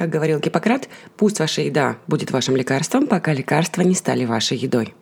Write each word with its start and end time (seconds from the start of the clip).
Как 0.00 0.08
говорил 0.08 0.40
Гиппократ, 0.40 0.88
пусть 1.18 1.40
ваша 1.40 1.60
еда 1.60 1.98
будет 2.06 2.30
вашим 2.30 2.56
лекарством, 2.56 3.06
пока 3.06 3.34
лекарства 3.34 3.82
не 3.82 3.94
стали 3.94 4.24
вашей 4.24 4.56
едой. 4.56 4.94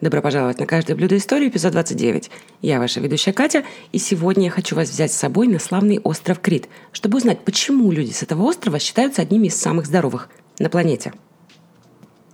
Добро 0.00 0.22
пожаловать 0.22 0.58
на 0.58 0.64
каждое 0.64 0.94
блюдо 0.94 1.18
истории, 1.18 1.48
эпизод 1.48 1.72
29. 1.72 2.30
Я 2.62 2.78
ваша 2.78 3.00
ведущая 3.00 3.34
Катя, 3.34 3.64
и 3.92 3.98
сегодня 3.98 4.46
я 4.46 4.50
хочу 4.50 4.74
вас 4.76 4.88
взять 4.88 5.12
с 5.12 5.16
собой 5.18 5.46
на 5.46 5.58
славный 5.58 5.98
остров 5.98 6.40
Крит, 6.40 6.70
чтобы 6.90 7.18
узнать, 7.18 7.44
почему 7.44 7.92
люди 7.92 8.12
с 8.12 8.22
этого 8.22 8.44
острова 8.44 8.78
считаются 8.78 9.20
одними 9.20 9.48
из 9.48 9.60
самых 9.60 9.84
здоровых 9.84 10.30
на 10.58 10.70
планете. 10.70 11.12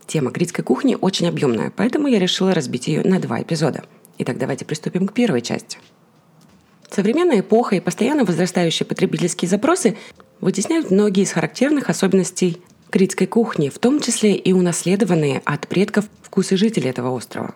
Тема 0.07 0.31
критской 0.31 0.63
кухни 0.63 0.97
очень 1.01 1.27
объемная, 1.27 1.73
поэтому 1.75 2.07
я 2.07 2.21
решила 2.21 2.55
разбить 2.55 2.87
ее 2.87 3.03
на 3.03 3.19
два 3.19 3.43
эпизода. 3.43 3.83
Итак, 4.19 4.39
давайте 4.39 4.65
приступим 4.65 5.09
к 5.09 5.13
первой 5.13 5.43
части. 5.43 5.79
Современная 6.89 7.41
эпоха 7.41 7.75
и 7.75 7.81
постоянно 7.81 8.25
возрастающие 8.25 8.87
потребительские 8.87 9.49
запросы 9.49 9.97
вытесняют 10.41 10.91
многие 10.91 11.23
из 11.23 11.33
характерных 11.33 11.91
особенностей 11.91 12.61
критской 12.91 13.27
кухни, 13.27 13.69
в 13.71 13.79
том 13.79 14.01
числе 14.01 14.35
и 14.35 14.53
унаследованные 14.53 15.43
от 15.45 15.67
предков 15.67 16.05
вкусы 16.23 16.57
жителей 16.57 16.91
этого 16.91 17.11
острова. 17.11 17.55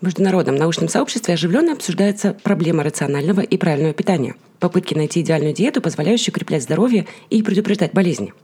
В 0.00 0.04
международном 0.04 0.56
научном 0.56 0.88
сообществе 0.88 1.34
оживленно 1.34 1.72
обсуждается 1.72 2.36
проблема 2.42 2.82
рационального 2.82 3.40
и 3.40 3.56
правильного 3.56 3.94
питания, 3.94 4.34
попытки 4.60 4.92
найти 4.92 5.22
идеальную 5.22 5.54
диету, 5.54 5.80
позволяющую 5.80 6.32
укреплять 6.32 6.62
здоровье 6.62 7.06
и 7.30 7.42
предупреждать 7.42 7.94
болезни. 7.94 8.34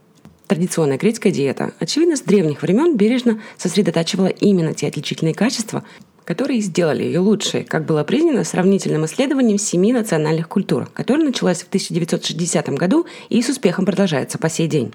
Традиционная 0.47 0.97
критская 0.97 1.31
диета, 1.31 1.71
очевидно, 1.79 2.15
с 2.17 2.21
древних 2.21 2.61
времен 2.61 2.97
бережно 2.97 3.41
сосредотачивала 3.57 4.27
именно 4.27 4.73
те 4.73 4.87
отличительные 4.87 5.33
качества, 5.33 5.83
которые 6.25 6.61
сделали 6.61 7.03
ее 7.03 7.19
лучшей, 7.19 7.63
как 7.63 7.85
было 7.85 8.03
признано 8.03 8.43
сравнительным 8.43 9.05
исследованием 9.05 9.57
семи 9.57 9.93
национальных 9.93 10.47
культур, 10.47 10.89
которое 10.93 11.23
началось 11.23 11.61
в 11.63 11.67
1960 11.67 12.69
году 12.69 13.05
и 13.29 13.41
с 13.41 13.49
успехом 13.49 13.85
продолжается 13.85 14.37
по 14.37 14.49
сей 14.49 14.67
день. 14.67 14.93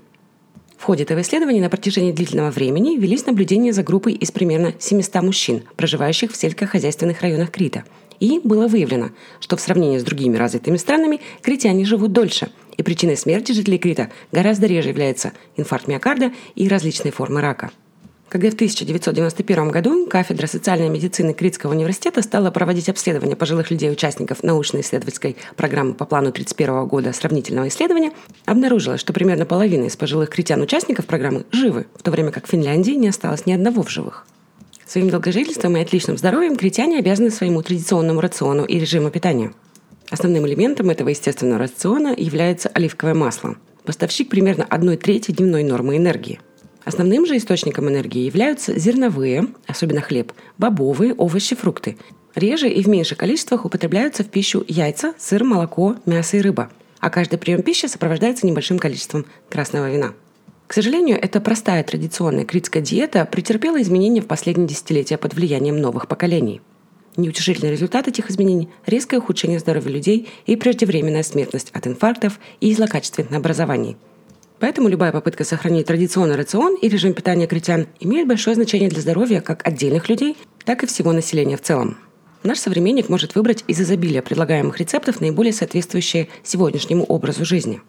В 0.79 0.85
ходе 0.85 1.05
этого 1.05 1.23
исследования 1.23 1.61
на 1.61 1.71
протяжении 1.71 2.13
длительного 2.13 2.51
времени 2.51 2.97
велись 2.97 3.27
наблюдения 3.27 3.73
за 3.73 3.83
группой 3.83 4.13
из 4.13 4.31
примерно 4.31 4.75
700 4.79 5.23
мужчин, 5.23 5.63
проживающих 5.77 6.31
в 6.33 6.37
сельскохозяйственных 6.37 7.23
районах 7.23 7.51
Крита. 7.51 7.85
И 8.21 8.41
было 8.45 8.69
выявлено, 8.69 9.11
что 9.41 9.57
в 9.57 9.61
сравнении 9.61 9.99
с 9.99 10.05
другими 10.05 10.37
развитыми 10.37 10.77
странами 10.77 11.21
критяне 11.43 11.85
живут 11.85 12.13
дольше, 12.13 12.51
и 12.77 12.83
причиной 12.83 13.17
смерти 13.17 13.53
жителей 13.53 13.79
Крита 13.79 14.11
гораздо 14.33 14.67
реже 14.67 14.91
является 14.91 15.33
инфаркт 15.57 15.89
миокарда 15.89 16.33
и 16.55 16.69
различные 16.69 17.13
формы 17.13 17.41
рака– 17.41 17.71
когда 18.37 18.51
в 18.51 18.55
1991 18.55 19.71
году 19.71 20.07
кафедра 20.07 20.47
социальной 20.47 20.91
медицины 20.91 21.33
Критского 21.33 21.71
университета 21.71 22.21
стала 22.21 22.51
проводить 22.51 22.91
обследование 22.91 23.35
пожилых 23.35 23.71
людей-участников 23.71 24.43
научно-исследовательской 24.43 25.39
программы 25.57 25.95
по 25.95 26.05
плану 26.05 26.29
1931 26.29 26.87
года 26.87 27.15
сравнительного 27.15 27.69
исследования, 27.69 28.13
обнаружилось, 28.45 29.01
что 29.01 29.15
примерно 29.15 29.47
половина 29.47 29.85
из 29.85 29.97
пожилых 29.97 30.29
критян-участников 30.29 31.07
программы 31.07 31.47
живы, 31.51 31.87
в 31.95 32.03
то 32.03 32.11
время 32.11 32.31
как 32.31 32.47
в 32.47 32.51
Финляндии 32.51 32.91
не 32.91 33.09
осталось 33.09 33.47
ни 33.47 33.55
одного 33.55 33.83
в 33.83 33.89
живых. 33.91 34.27
Своим 34.87 35.09
долгожительством 35.09 35.75
и 35.79 35.81
отличным 35.81 36.19
здоровьем 36.19 36.57
критяне 36.57 36.99
обязаны 36.99 37.31
своему 37.31 37.63
традиционному 37.63 38.21
рациону 38.21 38.67
и 38.67 38.79
режиму 38.79 39.09
питания. 39.09 39.55
Основным 40.11 40.47
элементом 40.47 40.91
этого 40.91 41.09
естественного 41.09 41.61
рациона 41.61 42.15
является 42.15 42.69
оливковое 42.69 43.15
масло, 43.15 43.57
поставщик 43.87 44.29
примерно 44.29 44.65
одной 44.65 44.99
трети 44.99 45.31
дневной 45.31 45.65
нормы 45.65 45.97
энергии. 45.97 46.39
Основным 46.87 47.27
же 47.27 47.37
источником 47.37 47.89
энергии 47.89 48.21
являются 48.21 48.79
зерновые, 48.79 49.49
особенно 49.67 50.01
хлеб, 50.01 50.33
бобовые, 50.57 51.15
овощи, 51.15 51.57
фрукты. 51.57 51.97
Реже 52.37 52.69
и 52.69 52.81
в 52.81 52.87
меньших 52.87 53.19
количествах 53.19 53.65
употребляются 53.65 54.23
в 54.23 54.29
пищу 54.29 54.65
яйца, 54.69 55.13
сыр, 55.19 55.43
молоко, 55.43 55.97
мясо 56.07 56.37
и 56.37 56.41
рыба. 56.41 56.71
А 57.01 57.11
каждый 57.11 57.41
прием 57.41 57.63
пищи 57.63 57.87
сопровождается 57.87 58.47
небольшим 58.47 58.79
количеством 58.79 59.27
красного 59.51 59.91
вина. 59.91 60.13
К 60.69 60.75
сожалению, 60.75 61.19
эта 61.21 61.41
простая 61.41 61.83
традиционная 61.83 62.45
критская 62.45 62.85
диета 62.85 63.25
претерпела 63.25 63.83
изменения 63.83 64.21
в 64.21 64.29
последние 64.29 64.69
десятилетия 64.69 65.19
под 65.19 65.35
влиянием 65.35 65.81
новых 65.81 66.07
поколений. 66.07 66.61
Неутешительный 67.17 67.73
результат 67.73 68.07
этих 68.07 68.31
изменений– 68.31 68.69
резкое 68.87 69.19
ухудшение 69.19 69.59
здоровья 69.59 69.91
людей 69.91 70.29
и 70.47 70.55
преждевременная 70.55 71.25
смертность 71.25 71.71
от 71.73 71.89
инфарктов 71.89 72.39
и 72.61 72.73
злокачественных 72.73 73.33
образований– 73.33 73.97
Поэтому 74.59 74.89
любая 74.89 75.13
попытка 75.13 75.45
сохранить 75.45 75.87
традиционный 75.87 76.37
рацион 76.37 76.77
и 76.77 76.89
режим 76.89 77.13
питания 77.13 77.47
критян 77.47 77.89
имеет 78.01 78.27
большое 78.27 78.57
значение 78.57 78.89
для 78.89 79.03
здоровья 79.03 79.41
как 79.41 79.67
отдельных 79.67 80.09
людей, 80.09 80.37
так 80.65 80.83
и 80.83 80.87
всего 80.87 81.13
населения 81.13 81.57
в 81.57 81.63
целом. 81.63 81.99
Наш 82.43 82.59
современник 82.59 83.09
может 83.09 83.35
выбрать 83.35 83.65
из 83.67 83.81
изобилия 83.81 84.23
предлагаемых 84.23 84.79
рецептов 84.79 85.21
наиболее 85.21 85.53
соответствующие 85.53 86.29
сегодняшнему 86.43 87.05
образу 87.05 87.45
жизни. 87.45 87.83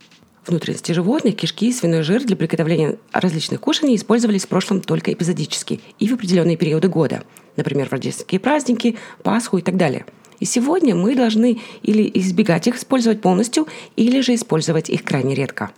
Внутренности 0.45 0.94
животных, 0.94 1.35
кишки 1.35 1.69
и 1.69 1.73
свиной 1.73 2.03
жир 2.03 2.23
для 2.23 2.35
приготовления 2.35 2.97
различных 3.11 3.61
кушаний 3.61 3.95
использовались 3.95 4.45
в 4.45 4.47
прошлом 4.47 4.81
только 4.81 5.13
эпизодически 5.13 5.81
и 6.00 6.07
в 6.07 6.13
определенные 6.13 6.57
периоды 6.57 6.88
года, 6.88 7.23
например, 7.56 7.88
в 7.88 7.91
рождественские 7.91 8.39
праздники, 8.39 8.97
Пасху 9.23 9.57
и 9.57 9.61
так 9.61 9.77
далее. 9.77 10.06
И 10.39 10.45
сегодня 10.45 10.95
мы 10.95 11.16
должны 11.16 11.59
или 11.83 12.09
избегать 12.16 12.67
их 12.67 12.77
использовать 12.77 13.22
полностью, 13.22 13.67
или 13.95 14.22
же 14.22 14.35
использовать 14.35 14.89
их 14.89 15.03
крайне 15.03 15.35
редко. 15.35 15.72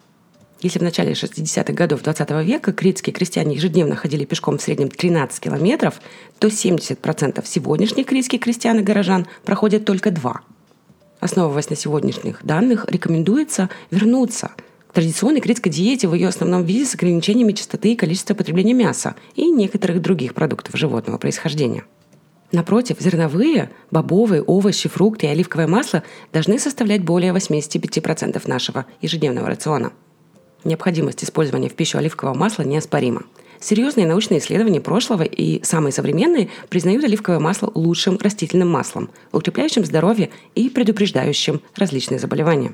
Если 0.62 0.78
в 0.78 0.81
начале 0.81 1.14
60-х 1.14 1.72
годов 1.72 2.02
20 2.02 2.30
века 2.44 2.74
критские 2.74 3.14
крестьяне 3.14 3.56
ежедневно 3.56 3.96
ходили 3.96 4.25
пешком 4.25 4.58
в 4.58 4.62
среднем 4.62 4.90
13 4.90 5.40
километров, 5.40 6.02
то 6.38 6.50
70% 6.50 7.46
сегодняшних 7.46 8.06
критских 8.06 8.42
крестьян 8.42 8.80
и 8.80 8.84
горожан 8.84 9.25
проходят 9.46 9.86
только 9.86 10.12
два. 10.12 10.42
Основываясь 11.22 11.69
на 11.69 11.78
сегодняшних 11.78 12.44
данных, 12.44 12.86
рекомендуется 12.90 13.69
вернуться 13.90 14.52
к 14.90 14.94
традиционной 14.94 15.40
критской 15.40 15.72
диете 15.72 16.09
в 16.09 16.14
ее 16.14 16.28
основном 16.28 16.66
виде 16.66 16.86
с 16.86 16.94
ограничениями 16.94 17.53
частоты 17.53 17.94
и 17.94 17.96
количества 17.96 18.34
потребления 18.34 18.74
мяса 18.74 19.16
и 19.36 19.50
некоторых 19.50 20.02
других 20.02 20.34
продуктов 20.34 20.75
животного 20.75 21.18
происхождения. 21.18 21.86
Напротив, 22.52 22.98
зерновые, 23.00 23.69
бобовые, 23.92 24.42
овощи, 24.42 24.90
фрукты 24.90 25.28
и 25.28 25.30
оливковое 25.30 25.68
масло 25.68 26.03
должны 26.34 26.59
составлять 26.59 27.03
более 27.03 27.31
85% 27.31 28.46
нашего 28.46 28.86
ежедневного 29.00 29.48
рациона– 29.48 29.94
Необходимость 30.64 31.24
использования 31.24 31.70
в 31.70 31.74
пищу 31.74 31.97
оливкового 31.97 32.36
масла 32.36 32.64
неоспорима. 32.64 33.24
Серьезные 33.62 34.08
научные 34.08 34.40
исследования 34.40 34.81
прошлого 34.81 35.24
и 35.24 35.64
самые 35.64 35.92
современные 35.92 36.50
признают 36.70 37.03
оливковое 37.03 37.40
масло 37.40 37.72
лучшим 37.74 38.18
растительным 38.18 38.69
маслом, 38.69 39.09
укрепляющим 39.31 39.86
здоровье 39.86 40.30
и 40.56 40.69
предупреждающим 40.69 41.62
различные 41.75 42.19
заболевания. 42.19 42.74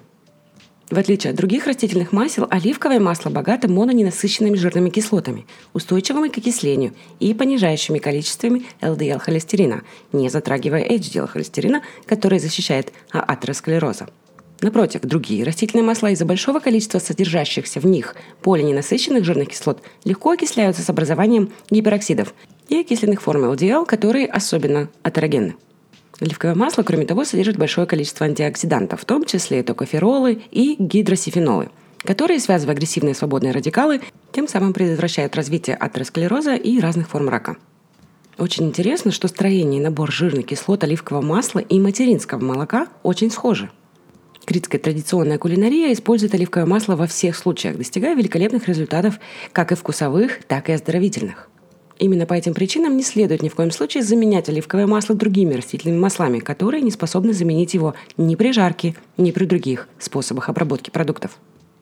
В 0.91 0.99
отличие 0.99 1.31
от 1.31 1.37
других 1.37 1.65
растительных 1.65 2.11
масел, 2.11 2.45
оливковое 2.47 2.99
масло 2.99 3.31
богато 3.31 3.67
мононенасыщенными 3.67 4.55
жирными 4.55 4.91
кислотами, 4.91 5.47
устойчивыми 5.73 6.27
к 6.29 6.37
окислению 6.37 6.93
и 7.19 7.33
понижающими 7.33 7.97
количествами 7.97 8.65
LDL-холестерина, 8.81 9.81
не 10.13 10.29
затрагивая 10.29 10.87
HDL-холестерина, 10.87 11.81
который 12.05 12.37
защищает 12.37 12.93
от 13.09 13.27
атеросклероза. 13.27 14.07
Напротив, 14.61 15.01
другие 15.01 15.43
растительные 15.43 15.83
масла 15.83 16.11
из-за 16.11 16.25
большого 16.25 16.59
количества 16.59 16.99
содержащихся 16.99 17.79
в 17.79 17.85
них 17.85 18.15
полиненасыщенных 18.41 19.25
жирных 19.25 19.49
кислот 19.49 19.81
легко 20.05 20.31
окисляются 20.31 20.81
с 20.81 20.89
образованием 20.89 21.51
гипероксидов 21.69 22.33
и 22.69 22.79
окисленных 22.79 23.21
форм 23.21 23.45
LDL, 23.45 23.85
которые 23.85 24.27
особенно 24.27 24.89
атерогенны. 25.03 25.55
Оливковое 26.19 26.55
масло, 26.55 26.83
кроме 26.83 27.05
того, 27.05 27.25
содержит 27.25 27.57
большое 27.57 27.85
количество 27.85 28.25
антиоксидантов, 28.25 29.01
в 29.01 29.05
том 29.05 29.25
числе 29.25 29.63
токоферолы 29.63 30.41
и 30.51 30.75
гидросифенолы, 30.79 31.69
которые, 32.03 32.39
связывая 32.39 32.73
агрессивные 32.73 33.13
свободные 33.13 33.51
радикалы, 33.51 33.99
тем 34.31 34.47
самым 34.47 34.71
предотвращают 34.71 35.35
развитие 35.35 35.75
атеросклероза 35.75 36.55
и 36.55 36.79
разных 36.79 37.09
форм 37.09 37.27
рака. 37.27 37.57
Очень 38.37 38.67
интересно, 38.67 39.11
что 39.11 39.27
строение 39.27 39.81
и 39.81 39.83
набор 39.83 40.11
жирных 40.11 40.45
кислот 40.45 40.83
оливкового 40.83 41.23
масла 41.23 41.59
и 41.59 41.79
материнского 41.79 42.39
молока 42.39 42.87
очень 43.03 43.31
схожи. 43.31 43.69
Критская 44.45 44.79
традиционная 44.79 45.39
кулинария 45.39 45.91
использует 45.91 46.35
оливковое 46.35 46.67
масло 46.67 46.95
во 46.95 47.07
всех 47.07 47.35
случаях, 47.35 47.77
достигая 47.77 48.15
великолепных 48.15 48.67
результатов 48.67 49.19
как 49.51 49.71
и 49.71 49.75
вкусовых, 49.75 50.43
так 50.47 50.69
и 50.69 50.73
оздоровительных. 50.73 51.49
Именно 51.97 52.25
по 52.27 52.33
этим 52.33 52.53
причинам 52.53 52.95
не 52.95 53.03
следует 53.03 53.41
ни 53.41 53.49
в 53.49 53.55
коем 53.55 53.71
случае 53.71 54.03
заменять 54.03 54.47
оливковое 54.49 54.85
масло 54.85 55.15
другими 55.15 55.55
растительными 55.55 55.97
маслами, 55.97 56.39
которые 56.39 56.81
не 56.81 56.91
способны 56.91 57.33
заменить 57.33 57.73
его 57.73 57.95
ни 58.17 58.35
при 58.35 58.51
жарке, 58.51 58.95
ни 59.17 59.31
при 59.31 59.45
других 59.45 59.87
способах 59.97 60.49
обработки 60.49 60.91
продуктов. 60.91 61.37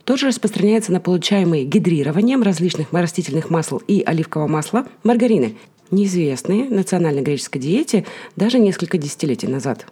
Тоже 0.06 0.28
распространяется 0.28 0.92
на 0.92 1.00
получаемые 1.00 1.66
гидрированием 1.66 2.44
различных 2.44 2.94
растительных 2.94 3.50
масел 3.50 3.82
и 3.88 4.04
оливкового 4.06 4.48
масла 4.48 4.86
маргарины, 5.04 5.56
неизвестные 5.92 6.66
национальной 6.66 7.24
греческой 7.24 7.62
диете 7.62 8.06
даже 8.36 8.60
несколько 8.60 8.98
десятилетий 8.98 9.48
назад. 9.48 9.86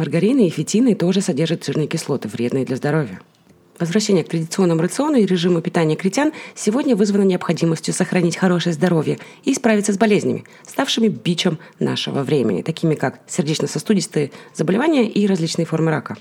Маргарины 0.00 0.46
и 0.46 0.50
фитины 0.50 0.94
тоже 0.94 1.20
содержат 1.20 1.62
жирные 1.62 1.86
кислоты, 1.86 2.26
вредные 2.26 2.64
для 2.64 2.76
здоровья. 2.76 3.20
Возвращение 3.78 4.24
к 4.24 4.30
традиционному 4.30 4.80
рациону 4.80 5.18
и 5.18 5.26
режиму 5.26 5.60
питания 5.60 5.94
критян 5.94 6.32
сегодня 6.54 6.96
вызвано 6.96 7.24
необходимостью 7.24 7.92
сохранить 7.92 8.38
хорошее 8.38 8.72
здоровье 8.72 9.18
и 9.44 9.52
справиться 9.52 9.92
с 9.92 9.98
болезнями, 9.98 10.44
ставшими 10.66 11.08
бичем 11.08 11.58
нашего 11.80 12.22
времени, 12.22 12.62
такими 12.62 12.94
как 12.94 13.20
сердечно-сосудистые 13.26 14.30
заболевания 14.54 15.06
и 15.06 15.26
различные 15.26 15.66
формы 15.66 15.90
рака. 15.90 16.16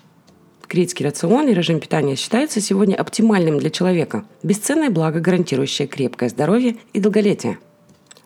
Критский 0.67 1.05
рацион 1.05 1.47
и 1.47 1.53
режим 1.53 1.79
питания 1.79 2.17
считаются 2.17 2.59
сегодня 2.59 2.95
оптимальным 2.95 3.59
для 3.59 3.69
человека, 3.69 4.25
бесценное 4.43 4.89
благо, 4.89 5.21
гарантирующее 5.21 5.87
крепкое 5.87 6.27
здоровье 6.27 6.75
и 6.91 6.99
долголетие. 6.99 7.59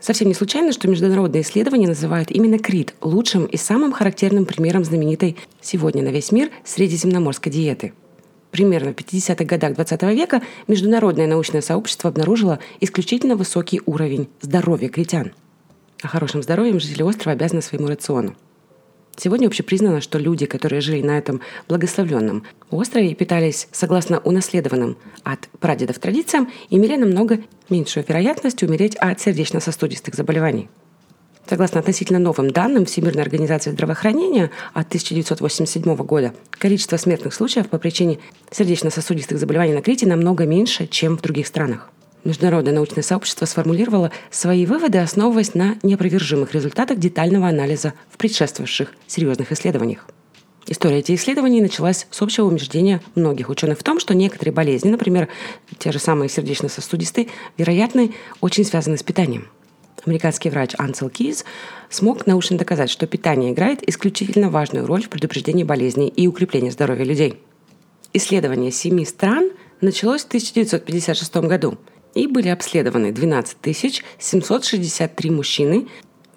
Совсем 0.04 0.28
не 0.28 0.34
случайно, 0.34 0.74
что 0.74 0.90
международные 0.90 1.44
исследования 1.44 1.88
называют 1.88 2.30
именно 2.30 2.60
крит 2.60 2.94
лучшим 3.00 3.46
и 3.46 3.56
самым 3.56 3.94
характерным 3.94 4.46
примером 4.46 4.84
знаменитой 4.84 5.38
сегодня 5.62 6.04
на 6.04 6.10
весь 6.10 6.34
мир 6.34 6.52
средиземноморской 6.66 7.50
диеты. 7.50 7.94
Примерно 8.52 8.92
в 8.92 8.98
50-х 8.98 9.46
годах 9.46 9.76
20 9.76 10.04
века 10.14 10.42
международное 10.68 11.26
научное 11.26 11.62
сообщество 11.62 12.10
обнаружило 12.10 12.60
исключительно 12.82 13.38
высокий 13.38 13.80
уровень 13.86 14.28
здоровья 14.42 14.90
критян. 14.90 15.32
А 16.02 16.10
хорошим 16.10 16.44
здоровьем 16.44 16.82
жители 16.82 17.04
острова 17.04 17.32
обязаны 17.32 17.62
своему 17.62 17.88
рациону. 17.88 18.36
Сегодня 19.16 19.48
общепризнано, 19.48 20.02
что 20.02 20.18
люди, 20.18 20.46
которые 20.46 20.82
жили 20.82 21.02
на 21.02 21.18
этом 21.18 21.42
благословленном 21.68 22.44
острове 22.72 23.14
питались 23.14 23.68
согласно 23.72 24.20
унаследованным 24.20 24.98
от 25.24 25.48
прадедов 25.60 26.00
традициям, 26.00 26.52
имели 26.70 26.96
намного 26.96 27.40
меньшую 27.70 28.06
вероятность 28.08 28.64
умереть 28.64 28.96
от 28.96 29.22
сердечно-сосудистых 29.22 30.16
заболеваний. 30.16 30.68
Согласно 31.48 31.80
относительно 31.80 32.20
новым 32.20 32.50
данным 32.52 32.86
Всемирной 32.86 33.22
организации 33.22 33.72
здравоохранения 33.72 34.50
от 34.74 34.88
1987 34.88 35.96
года, 35.98 36.34
количество 36.52 36.98
смертных 36.98 37.34
случаев 37.34 37.70
по 37.70 37.78
причине 37.78 38.20
сердечно-сосудистых 38.50 39.38
заболеваний 39.38 39.74
на 39.74 39.82
Крите 39.82 40.08
намного 40.08 40.46
меньше, 40.46 40.88
чем 40.88 41.18
в 41.18 41.22
других 41.22 41.48
странах. 41.48 41.92
Международное 42.24 42.74
научное 42.74 43.04
сообщество 43.04 43.46
сформулировало 43.46 44.12
свои 44.32 44.66
выводы, 44.66 45.00
основываясь 45.00 45.56
на 45.56 45.76
неопровержимых 45.84 46.54
результатах 46.54 46.98
детального 46.98 47.50
анализа 47.50 47.94
в 48.10 48.18
предшествовавших 48.18 48.94
серьезных 49.08 49.52
исследованиях. 49.52 50.08
История 50.66 51.00
этих 51.00 51.20
исследований 51.20 51.62
началась 51.62 52.08
с 52.10 52.22
общего 52.22 52.46
убеждения 52.46 53.02
многих 53.16 53.50
ученых 53.50 53.80
в 53.80 53.84
том, 53.84 54.00
что 54.00 54.16
некоторые 54.16 54.54
болезни, 54.54 54.90
например, 54.90 55.28
те 55.78 55.92
же 55.92 56.00
самые 56.00 56.30
сердечно-сосудистые, 56.30 57.28
вероятно, 57.58 58.10
очень 58.40 58.64
связаны 58.64 58.98
с 58.98 59.04
питанием. 59.04 59.50
Американский 60.06 60.50
врач 60.50 60.72
Ансел 60.78 61.10
Киз 61.10 61.44
смог 61.90 62.26
научно 62.26 62.58
доказать, 62.58 62.90
что 62.90 63.08
питание 63.08 63.52
играет 63.52 63.88
исключительно 63.88 64.50
важную 64.50 64.86
роль 64.86 65.04
в 65.04 65.10
предупреждении 65.10 65.64
болезней 65.66 66.08
и 66.08 66.28
укреплении 66.28 66.70
здоровья 66.70 67.04
людей. 67.04 67.40
Исследование 68.14 68.72
семи 68.72 69.06
стран 69.06 69.52
началось 69.82 70.24
в 70.24 70.28
1956 70.28 71.36
году– 71.36 71.78
и 72.14 72.28
были 72.28 72.50
обследованы 72.50 73.12
12 73.12 73.58
763 74.20 75.30
мужчины 75.30 75.88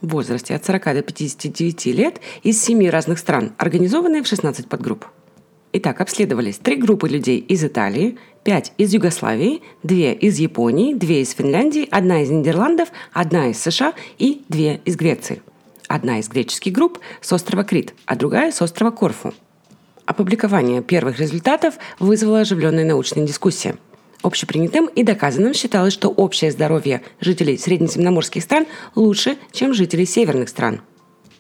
в 0.01 0.09
возрасте 0.09 0.55
от 0.55 0.65
40 0.65 0.85
до 0.85 1.03
59 1.03 1.87
лет 1.87 2.21
из 2.43 2.63
7 2.63 2.89
разных 2.89 3.19
стран, 3.19 3.53
организованные 3.59 4.23
в 4.23 4.27
16 4.27 4.69
подгрупп. 4.69 5.07
Итак, 5.73 6.01
обследовались 6.01 6.59
три 6.59 6.77
группы 6.77 7.09
людей 7.09 7.39
из 7.39 7.63
Италии, 7.65 8.19
пять 8.45 8.73
из 8.79 8.95
Югославии, 8.95 9.63
две 9.83 10.15
из 10.15 10.39
Японии, 10.39 10.95
две 10.95 11.21
из 11.23 11.33
Финляндии, 11.33 11.87
одна 11.91 12.23
из 12.23 12.31
Нидерландов, 12.31 12.89
одна 13.13 13.49
из 13.51 13.61
США 13.61 13.93
и 14.19 14.43
две 14.49 14.81
из 14.85 14.97
Греции. 14.97 15.43
Одна 15.89 16.19
из 16.19 16.29
греческих 16.29 16.73
групп 16.73 16.99
с 17.21 17.33
острова 17.33 17.63
Крит, 17.63 17.95
а 18.07 18.17
другая 18.17 18.53
с 18.53 18.63
острова 18.63 18.91
Корфу. 18.91 19.35
Опубликование 20.05 20.83
первых 20.83 21.19
результатов 21.21 21.75
вызвало 21.99 22.41
оживленные 22.41 22.87
научные 22.87 23.27
дискуссии– 23.27 23.77
Общепринятым 24.27 24.87
и 24.87 25.05
доказанным 25.05 25.55
считалось, 25.55 25.93
что 25.93 26.09
общее 26.09 26.51
здоровье 26.51 27.01
жителей 27.21 27.57
среднеземноморских 27.57 28.43
стран 28.43 28.67
лучше, 28.97 29.37
чем 29.53 29.73
жителей 29.73 30.05
северных 30.05 30.49
стран. 30.49 30.81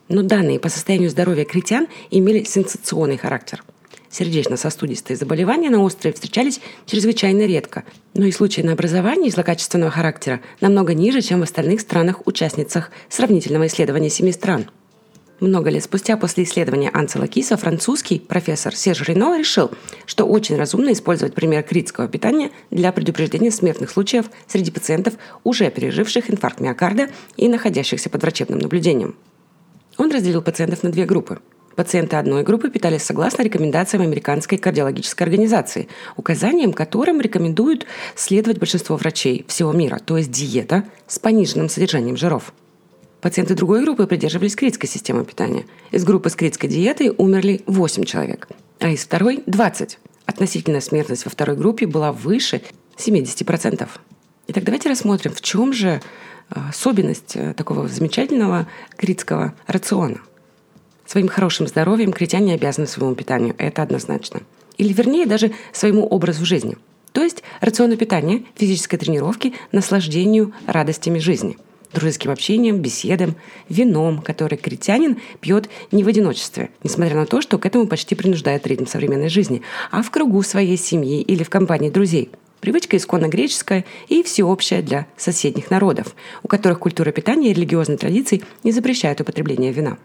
Но 0.08 0.22
данные 0.22 0.60
по 0.60 0.68
состоянию 0.68 1.10
здоровья 1.10 1.44
критян 1.44 1.88
имели 2.12 2.44
сенсационный 2.44 3.16
характер. 3.16 3.64
Сердечно-сосудистые 4.08 5.16
заболевания 5.16 5.68
на 5.68 5.82
острове 5.82 6.14
встречались 6.14 6.60
чрезвычайно 6.86 7.44
редко, 7.46 7.82
но 8.14 8.24
и 8.24 8.30
случаи 8.30 8.60
на 8.60 8.74
образование 8.74 9.32
злокачественного 9.32 9.90
характера 9.90 10.40
намного 10.60 10.94
ниже, 10.94 11.22
чем 11.22 11.40
в 11.40 11.42
остальных 11.42 11.80
странах-участницах 11.80 12.92
сравнительного 13.08 13.66
исследования 13.66 14.10
семи 14.10 14.30
стран– 14.30 14.70
много 15.40 15.70
лет 15.70 15.84
спустя 15.84 16.16
после 16.16 16.44
исследования 16.44 16.90
Анцела 16.92 17.26
Киса 17.26 17.56
французский 17.56 18.18
профессор 18.18 18.74
Серж 18.74 19.02
Рено 19.02 19.38
решил, 19.38 19.70
что 20.06 20.24
очень 20.24 20.56
разумно 20.56 20.92
использовать 20.92 21.34
пример 21.34 21.62
критского 21.62 22.08
питания 22.08 22.50
для 22.70 22.90
предупреждения 22.92 23.50
смертных 23.50 23.90
случаев 23.90 24.26
среди 24.46 24.70
пациентов, 24.70 25.14
уже 25.44 25.70
переживших 25.70 26.30
инфаркт 26.30 26.60
миокарда 26.60 27.08
и 27.36 27.48
находящихся 27.48 28.08
под 28.08 28.22
врачебным 28.22 28.58
наблюдением. 28.58 29.16
Он 29.98 30.10
разделил 30.10 30.42
пациентов 30.42 30.82
на 30.82 30.90
две 30.90 31.04
группы. 31.04 31.38
Пациенты 31.74 32.16
одной 32.16 32.42
группы 32.42 32.70
питались 32.70 33.02
согласно 33.02 33.42
рекомендациям 33.42 34.02
Американской 34.02 34.56
кардиологической 34.56 35.26
организации, 35.26 35.88
указаниям 36.16 36.72
которым 36.72 37.20
рекомендуют 37.20 37.84
следовать 38.14 38.58
большинство 38.58 38.96
врачей 38.96 39.44
всего 39.46 39.72
мира, 39.72 39.98
то 40.02 40.16
есть 40.16 40.30
диета 40.30 40.84
с 41.06 41.18
пониженным 41.18 41.68
содержанием 41.68 42.16
жиров– 42.16 42.54
Пациенты 43.26 43.56
другой 43.56 43.82
группы 43.82 44.06
придерживались 44.06 44.54
критской 44.54 44.88
системы 44.88 45.24
питания. 45.24 45.66
Из 45.90 46.04
группы 46.04 46.30
с 46.30 46.36
критской 46.36 46.68
диетой 46.68 47.12
умерли 47.18 47.60
8 47.66 48.04
человек, 48.04 48.46
а 48.78 48.90
из 48.90 49.00
второй– 49.00 49.42
20. 49.46 49.98
Относительная 50.26 50.80
смертность 50.80 51.24
во 51.24 51.32
второй 51.32 51.56
группе 51.56 51.88
была 51.88 52.12
выше 52.12 52.62
70%. 52.96 53.88
Итак, 54.46 54.62
давайте 54.62 54.88
рассмотрим, 54.88 55.32
в 55.32 55.40
чем 55.40 55.72
же 55.72 56.00
э, 56.50 56.60
особенность 56.68 57.34
э, 57.34 57.52
такого 57.54 57.88
замечательного 57.88 58.68
критского 58.96 59.54
рациона. 59.66 60.20
Своим 61.04 61.26
хорошим 61.26 61.66
здоровьем 61.66 62.12
критяне 62.12 62.54
обязаны 62.54 62.86
своему 62.86 63.16
питанию, 63.16 63.56
это 63.58 63.82
однозначно. 63.82 64.42
Или 64.78 64.92
вернее, 64.92 65.26
даже 65.26 65.50
своему 65.72 66.06
образу 66.06 66.46
жизни. 66.46 66.78
То 67.10 67.24
есть 67.24 67.42
рациону 67.60 67.96
питания, 67.96 68.44
физической 68.54 68.98
тренировки, 68.98 69.52
наслаждению 69.72 70.52
радостями 70.68 71.18
жизни– 71.18 71.58
дружеским 71.96 72.30
общением, 72.30 72.78
беседам, 72.78 73.36
вином, 73.68 74.20
который 74.20 74.58
критянин 74.58 75.18
пьет 75.40 75.68
не 75.90 76.04
в 76.04 76.08
одиночестве, 76.08 76.70
несмотря 76.82 77.16
на 77.16 77.26
то, 77.26 77.40
что 77.40 77.58
к 77.58 77.64
этому 77.64 77.86
почти 77.86 78.14
принуждает 78.14 78.66
ритм 78.66 78.86
современной 78.86 79.30
жизни, 79.30 79.62
а 79.90 80.02
в 80.02 80.10
кругу 80.10 80.42
своей 80.42 80.76
семьи 80.76 81.22
или 81.22 81.42
в 81.42 81.50
компании 81.50 81.88
друзей. 81.88 82.30
Привычка 82.60 82.96
исконно 82.98 83.28
греческая 83.28 83.84
и 84.08 84.22
всеобщая 84.22 84.82
для 84.82 85.06
соседних 85.16 85.70
народов, 85.70 86.14
у 86.42 86.48
которых 86.48 86.80
культура 86.80 87.12
питания 87.12 87.50
и 87.50 87.54
религиозные 87.54 87.96
традиции 87.96 88.42
не 88.62 88.72
запрещают 88.72 89.20
употребление 89.20 89.72
вина. 89.72 89.96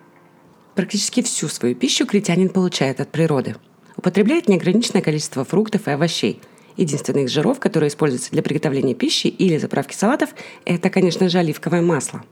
Практически 0.76 1.22
всю 1.22 1.50
свою 1.50 1.76
пищу 1.76 2.06
критянин 2.06 2.50
получает 2.50 3.02
от 3.02 3.10
природы. 3.12 3.56
Употребляет 3.98 4.48
неограниченное 4.48 5.02
количество 5.02 5.44
фруктов 5.44 5.88
и 5.88 5.92
овощей– 5.92 6.40
Единственный 6.82 7.26
из 7.26 7.30
жиров, 7.30 7.60
который 7.60 7.90
используется 7.90 8.32
для 8.32 8.42
приготовления 8.42 8.96
пищи 8.96 9.28
или 9.28 9.60
заправки 9.60 9.94
салатов, 9.94 10.32
это, 10.66 10.90
конечно 10.90 11.30
же, 11.30 11.38
оливковое 11.38 11.84
масло. 11.84 12.24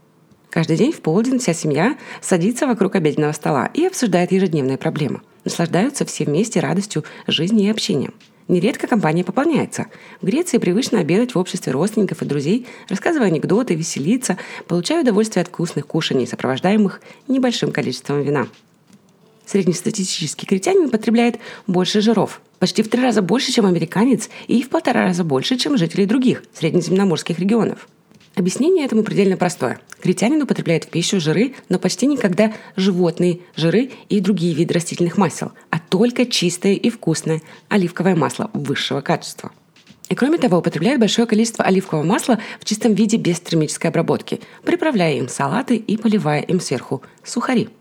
Каждый 0.49 0.75
день 0.75 0.91
в 0.91 1.01
полдень 1.01 1.37
вся 1.37 1.53
семья 1.53 1.99
садится 2.19 2.65
вокруг 2.65 2.95
обеденного 2.95 3.31
стола 3.33 3.69
и 3.75 3.85
обсуждает 3.85 4.31
ежедневные 4.31 4.79
проблемы. 4.79 5.21
Наслаждаются 5.45 6.03
все 6.03 6.25
вместе 6.25 6.61
радостью 6.61 7.03
жизни 7.27 7.67
и 7.67 7.69
общением. 7.69 8.15
Нередко 8.47 8.87
компания 8.87 9.23
пополняется. 9.23 9.85
В 10.19 10.25
Греции 10.25 10.57
привычно 10.57 10.99
обедать 10.99 11.35
в 11.35 11.37
обществе 11.37 11.71
родственников 11.71 12.23
и 12.23 12.25
друзей, 12.25 12.65
рассказывая 12.87 13.27
анекдоты, 13.27 13.75
веселиться, 13.75 14.39
получая 14.67 15.03
удовольствие 15.03 15.43
от 15.43 15.49
вкусных 15.49 15.85
кушаний, 15.85 16.25
сопровождаемых 16.25 17.01
небольшим 17.27 17.71
количеством 17.71 18.23
вина. 18.23 18.47
Среднестатистический 19.49 20.45
критянин 20.45 20.91
потребляет 20.91 21.39
больше 21.65 22.01
жиров, 22.01 22.39
почти 22.59 22.83
в 22.83 22.87
три 22.87 23.01
раза 23.01 23.23
больше, 23.23 23.51
чем 23.51 23.65
американец, 23.65 24.29
и 24.47 24.61
в 24.61 24.69
полтора 24.69 25.05
раза 25.05 25.23
больше, 25.23 25.57
чем 25.57 25.75
жители 25.75 26.05
других 26.05 26.43
среднеземноморских 26.53 27.39
регионов. 27.39 27.87
Объяснение 28.35 28.85
этому 28.85 29.01
предельно 29.01 29.37
простое. 29.37 29.79
Критянин 30.03 30.43
употребляет 30.43 30.83
в 30.83 30.89
пищу 30.89 31.19
жиры, 31.19 31.55
но 31.67 31.79
почти 31.79 32.05
никогда 32.05 32.53
животные 32.75 33.39
жиры 33.55 33.89
и 34.07 34.19
другие 34.19 34.53
виды 34.53 34.75
растительных 34.75 35.17
масел, 35.17 35.51
а 35.71 35.79
только 35.79 36.27
чистое 36.27 36.73
и 36.73 36.91
вкусное 36.91 37.41
оливковое 37.69 38.15
масло 38.15 38.51
высшего 38.53 39.01
качества. 39.01 39.51
И 40.09 40.15
кроме 40.15 40.37
того, 40.37 40.59
употребляет 40.59 40.99
большое 40.99 41.25
количество 41.25 41.65
оливкового 41.65 42.05
масла 42.05 42.39
в 42.59 42.65
чистом 42.65 42.93
виде 42.93 43.17
без 43.17 43.39
термической 43.39 43.89
обработки, 43.89 44.41
приправляя 44.63 45.15
им 45.15 45.27
салаты 45.27 45.75
и 45.75 45.97
поливая 45.97 46.41
им 46.41 46.59
сверху 46.59 47.01
сухари– 47.23 47.69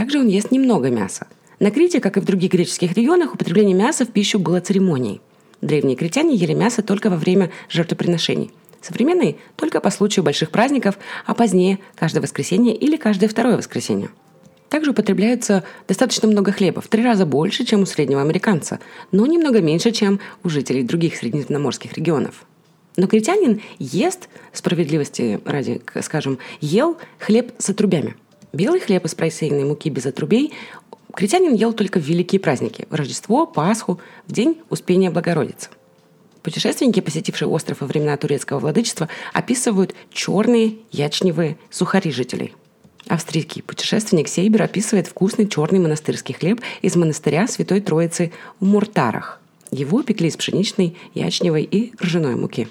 также 0.00 0.18
он 0.18 0.28
ест 0.28 0.50
немного 0.50 0.88
мяса. 0.88 1.26
На 1.58 1.70
Крите, 1.70 2.00
как 2.00 2.16
и 2.16 2.20
в 2.20 2.24
других 2.24 2.52
греческих 2.52 2.94
регионах, 2.94 3.34
употребление 3.34 3.76
мяса 3.76 4.06
в 4.06 4.08
пищу 4.08 4.38
было 4.38 4.58
церемонией. 4.58 5.20
Древние 5.60 5.94
критяне 5.94 6.36
ели 6.36 6.54
мясо 6.54 6.80
только 6.82 7.10
во 7.10 7.18
время 7.18 7.50
жертвоприношений. 7.68 8.50
Современные– 8.80 9.36
только 9.56 9.78
по 9.82 9.90
случаю 9.90 10.24
больших 10.24 10.52
праздников, 10.52 10.98
а 11.26 11.34
позднее– 11.34 11.80
каждое 11.96 12.22
воскресенье 12.22 12.74
или 12.74 12.96
каждое 12.96 13.28
второе 13.28 13.58
воскресенье. 13.58 14.08
Также 14.70 14.92
употребляется 14.92 15.64
достаточно 15.86 16.26
много 16.28 16.50
хлеба, 16.52 16.80
в 16.80 16.88
три 16.88 17.04
раза 17.04 17.26
больше, 17.26 17.66
чем 17.66 17.82
у 17.82 17.86
среднего 17.86 18.22
американца, 18.22 18.80
но 19.12 19.26
немного 19.26 19.60
меньше, 19.60 19.90
чем 19.90 20.18
у 20.42 20.48
жителей 20.48 20.82
других 20.82 21.14
средиземноморских 21.16 21.92
регионов. 21.92 22.46
Но 22.96 23.06
критянин 23.06 23.60
ест, 23.78 24.30
справедливости 24.54 25.40
ради, 25.44 25.82
скажем, 26.00 26.38
ел 26.62 26.96
хлеб 27.18 27.52
с 27.58 27.68
отрубями– 27.68 28.16
Белый 28.52 28.80
хлеб 28.80 29.04
из 29.04 29.14
просеянной 29.14 29.64
муки 29.64 29.90
без 29.90 30.06
отрубей 30.06 30.52
Критянин 31.14 31.54
ел 31.54 31.72
только 31.72 31.98
в 31.98 32.04
великие 32.04 32.40
праздники– 32.40 32.86
в 32.90 32.94
Рождество, 32.94 33.46
Пасху, 33.46 34.00
в 34.26 34.32
день 34.32 34.58
Успения 34.70 35.10
Богородицы. 35.10 35.70
Путешественники, 36.42 37.00
посетившие 37.00 37.48
остров 37.48 37.80
во 37.80 37.86
времена 37.86 38.16
турецкого 38.16 38.60
владычества, 38.60 39.08
описывают 39.32 39.94
черные 40.12 40.76
ячневые 40.90 41.58
сухари 41.68 42.10
жителей. 42.10 42.54
Австрийский 43.08 43.62
путешественник 43.62 44.28
Сейбер 44.28 44.62
описывает 44.62 45.08
вкусный 45.08 45.48
черный 45.48 45.80
монастырский 45.80 46.34
хлеб 46.34 46.60
из 46.80 46.96
монастыря 46.96 47.46
Святой 47.48 47.80
Троицы 47.80 48.32
в 48.60 48.64
Муртарах. 48.64 49.40
Его 49.70 50.02
пекли 50.02 50.28
из 50.28 50.36
пшеничной, 50.36 50.96
ячневой 51.14 51.64
и 51.64 51.92
ржаной 52.02 52.36
муки. 52.36 52.68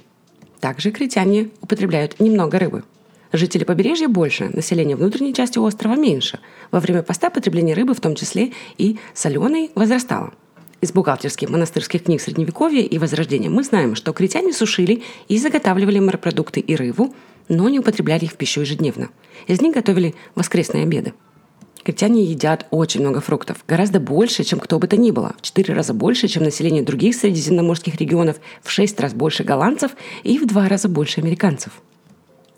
Также 0.60 0.92
критяне 0.92 1.50
употребляют 1.62 2.20
немного 2.20 2.58
рыбы– 2.58 2.84
Жители 3.32 3.64
побережья 3.64 4.08
больше, 4.08 4.50
население 4.54 4.96
внутренней 4.96 5.36
части 5.36 5.60
острова 5.60 5.96
меньше. 5.96 6.40
Во 6.72 6.80
время 6.80 7.04
поста 7.04 7.30
потребление 7.30 7.76
рыбы, 7.76 7.94
в 7.94 8.02
том 8.02 8.16
числе 8.16 8.54
и 8.80 8.98
соленой, 9.14 9.70
возрастало. 9.76 10.34
Из 10.82 10.92
бухгалтерских 10.92 11.50
монастырских 11.50 12.06
книг 12.06 12.22
Средневековья 12.22 12.82
и 12.82 12.98
Возрождения 12.98 13.50
мы 13.50 13.64
знаем, 13.64 13.94
что 13.94 14.14
критяне 14.14 14.52
сушили 14.52 15.04
и 15.28 15.38
заготавливали 15.38 16.00
морепродукты 16.00 16.60
и 16.60 16.76
рыбу, 16.76 17.14
но 17.50 17.70
не 17.70 17.80
употребляли 17.80 18.26
их 18.26 18.32
в 18.32 18.36
пищу 18.36 18.62
ежедневно. 18.62 19.10
Из 19.46 19.62
них 19.62 19.76
готовили 19.76 20.16
воскресные 20.34 20.84
обеды. 20.84 21.14
Критяне 21.84 22.24
едят 22.24 22.66
очень 22.72 23.02
много 23.02 23.22
фруктов, 23.22 23.64
гораздо 23.68 24.00
больше, 24.00 24.44
чем 24.44 24.60
кто 24.60 24.80
бы 24.80 24.88
то 24.88 24.98
ни 24.98 25.12
было, 25.12 25.36
в 25.38 25.42
четыре 25.44 25.76
раза 25.76 25.94
больше, 25.94 26.28
чем 26.28 26.44
население 26.44 26.82
других 26.82 27.16
средиземноморских 27.16 27.96
регионов, 27.98 28.38
в 28.64 28.72
шесть 28.72 29.00
раз 29.00 29.14
больше 29.14 29.44
голландцев 29.44 29.92
и 30.24 30.40
в 30.40 30.48
два 30.48 30.68
раза 30.68 30.90
больше 30.90 31.22
американцев– 31.22 31.74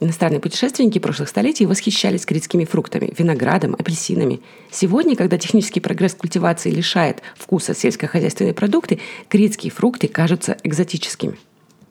Иностранные 0.02 0.40
путешественники 0.40 0.98
прошлых 0.98 1.30
столетий 1.30 1.68
восхищались 1.68 2.26
критскими 2.26 2.66
фруктами, 2.66 3.14
виноградом, 3.16 3.76
апельсинами. 3.78 4.42
Сегодня, 4.72 5.16
когда 5.16 5.38
технический 5.38 5.80
прогресс 5.80 6.16
культивации 6.16 6.72
лишает 6.72 7.22
вкуса 7.38 7.76
сельскохозяйственные 7.76 8.56
продукты, 8.56 9.00
критские 9.30 9.72
фрукты 9.72 10.08
кажутся 10.08 10.58
экзотическими. 10.64 11.38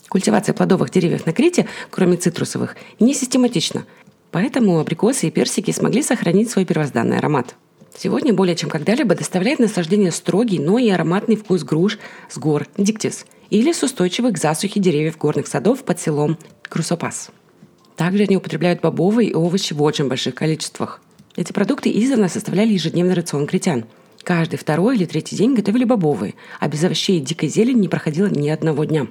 Культивация 0.09 0.55
плодовых 0.55 0.91
деревьев 0.91 1.25
на 1.25 1.33
Крите, 1.33 1.69
кроме 1.89 2.17
цитрусовых, 2.17 2.75
не 2.99 3.15
систематична. 3.15 3.87
Поэтому 4.33 4.81
абрикосы 4.81 5.29
и 5.29 5.31
персики 5.31 5.71
смогли 5.71 6.03
сохранить 6.03 6.51
свой 6.51 6.65
первозданный 6.65 7.19
аромат. 7.19 7.55
Сегодня 7.97 8.33
более 8.33 8.57
чем 8.57 8.71
когда-либо 8.71 9.15
доставляет 9.15 9.61
наслаждение 9.61 10.11
строгий, 10.11 10.59
но 10.59 10.79
и 10.81 10.91
ароматный 10.91 11.37
вкус 11.37 11.63
груш 11.63 12.01
с 12.29 12.39
гор 12.39 12.67
диктис 12.77 13.25
или 13.51 13.71
с 13.71 13.85
устойчивых 13.85 14.35
к 14.35 14.39
засухе 14.39 14.81
деревьев 14.81 15.17
горных 15.17 15.47
садов 15.47 15.85
под 15.85 16.01
селом 16.01 16.39
Крусопас. 16.63 17.31
Также 18.01 18.23
они 18.23 18.39
употребляют 18.39 18.81
бобовые 18.81 19.29
и 19.29 19.35
овощи 19.35 19.75
в 19.75 19.83
очень 19.83 20.09
больших 20.09 20.35
количествах. 20.35 21.03
Эти 21.37 21.53
продукты 21.53 21.91
издавна 21.91 22.31
составляли 22.31 22.73
ежедневный 22.73 23.13
рацион 23.13 23.47
критян. 23.47 23.85
Каждый 24.23 24.57
второй 24.57 24.97
или 24.97 25.05
третий 25.05 25.37
день 25.37 25.55
готовили 25.55 25.85
бобовые, 25.85 26.35
а 26.61 26.69
без 26.69 26.83
овощей 26.83 27.19
и 27.19 27.21
дикой 27.21 27.51
зелени 27.51 27.81
не 27.81 27.89
проходило 27.89 28.29
ни 28.29 28.49
одного 28.49 28.85
дня. 28.85 29.09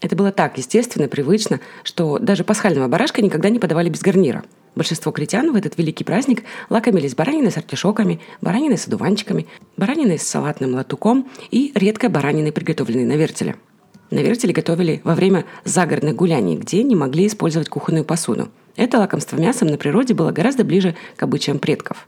Это 0.00 0.16
было 0.16 0.32
так 0.32 0.56
естественно, 0.56 1.08
привычно, 1.08 1.60
что 1.84 2.18
даже 2.18 2.42
пасхального 2.42 2.88
барашка 2.88 3.20
никогда 3.20 3.50
не 3.50 3.58
подавали 3.58 3.90
без 3.90 4.00
гарнира. 4.00 4.44
Большинство 4.74 5.12
критян 5.12 5.52
в 5.52 5.54
этот 5.54 5.76
великий 5.76 6.04
праздник 6.04 6.44
лакомились 6.70 7.14
бараниной 7.14 7.50
с 7.50 7.58
артишоками, 7.58 8.18
бараниной 8.40 8.78
с 8.78 8.86
одуванчиками, 8.86 9.46
бараниной 9.76 10.18
с 10.18 10.26
салатным 10.26 10.72
латуком 10.72 11.28
и 11.50 11.70
редкой 11.74 12.08
бараниной, 12.08 12.52
приготовленной 12.52 13.04
на 13.04 13.12
вертеле– 13.12 13.56
на 14.12 14.18
вертеле 14.18 14.52
готовили 14.52 15.00
во 15.04 15.14
время 15.14 15.46
загородных 15.64 16.14
гуляний, 16.14 16.56
где 16.56 16.82
не 16.82 16.94
могли 16.94 17.26
использовать 17.26 17.68
кухонную 17.68 18.04
посуду. 18.04 18.50
Это 18.76 18.98
лакомство 18.98 19.36
мясом 19.36 19.68
на 19.68 19.78
природе 19.78 20.12
было 20.12 20.32
гораздо 20.32 20.64
ближе 20.64 20.94
к 21.16 21.22
обычаям 21.22 21.58
предков. 21.58 22.06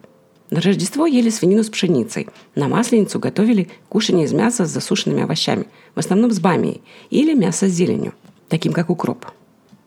На 0.50 0.60
Рождество 0.60 1.06
ели 1.06 1.30
свинину 1.30 1.64
с 1.64 1.70
пшеницей. 1.70 2.28
На 2.54 2.68
Масленицу 2.68 3.18
готовили 3.18 3.70
кушание 3.88 4.26
из 4.26 4.32
мяса 4.32 4.66
с 4.66 4.70
засушенными 4.70 5.22
овощами, 5.22 5.66
в 5.94 5.98
основном 5.98 6.30
с 6.30 6.38
бамией, 6.38 6.82
или 7.08 7.32
мясо 7.32 7.66
с 7.66 7.72
зеленью, 7.72 8.12
таким 8.48 8.74
как 8.74 8.90
укроп. 8.90 9.26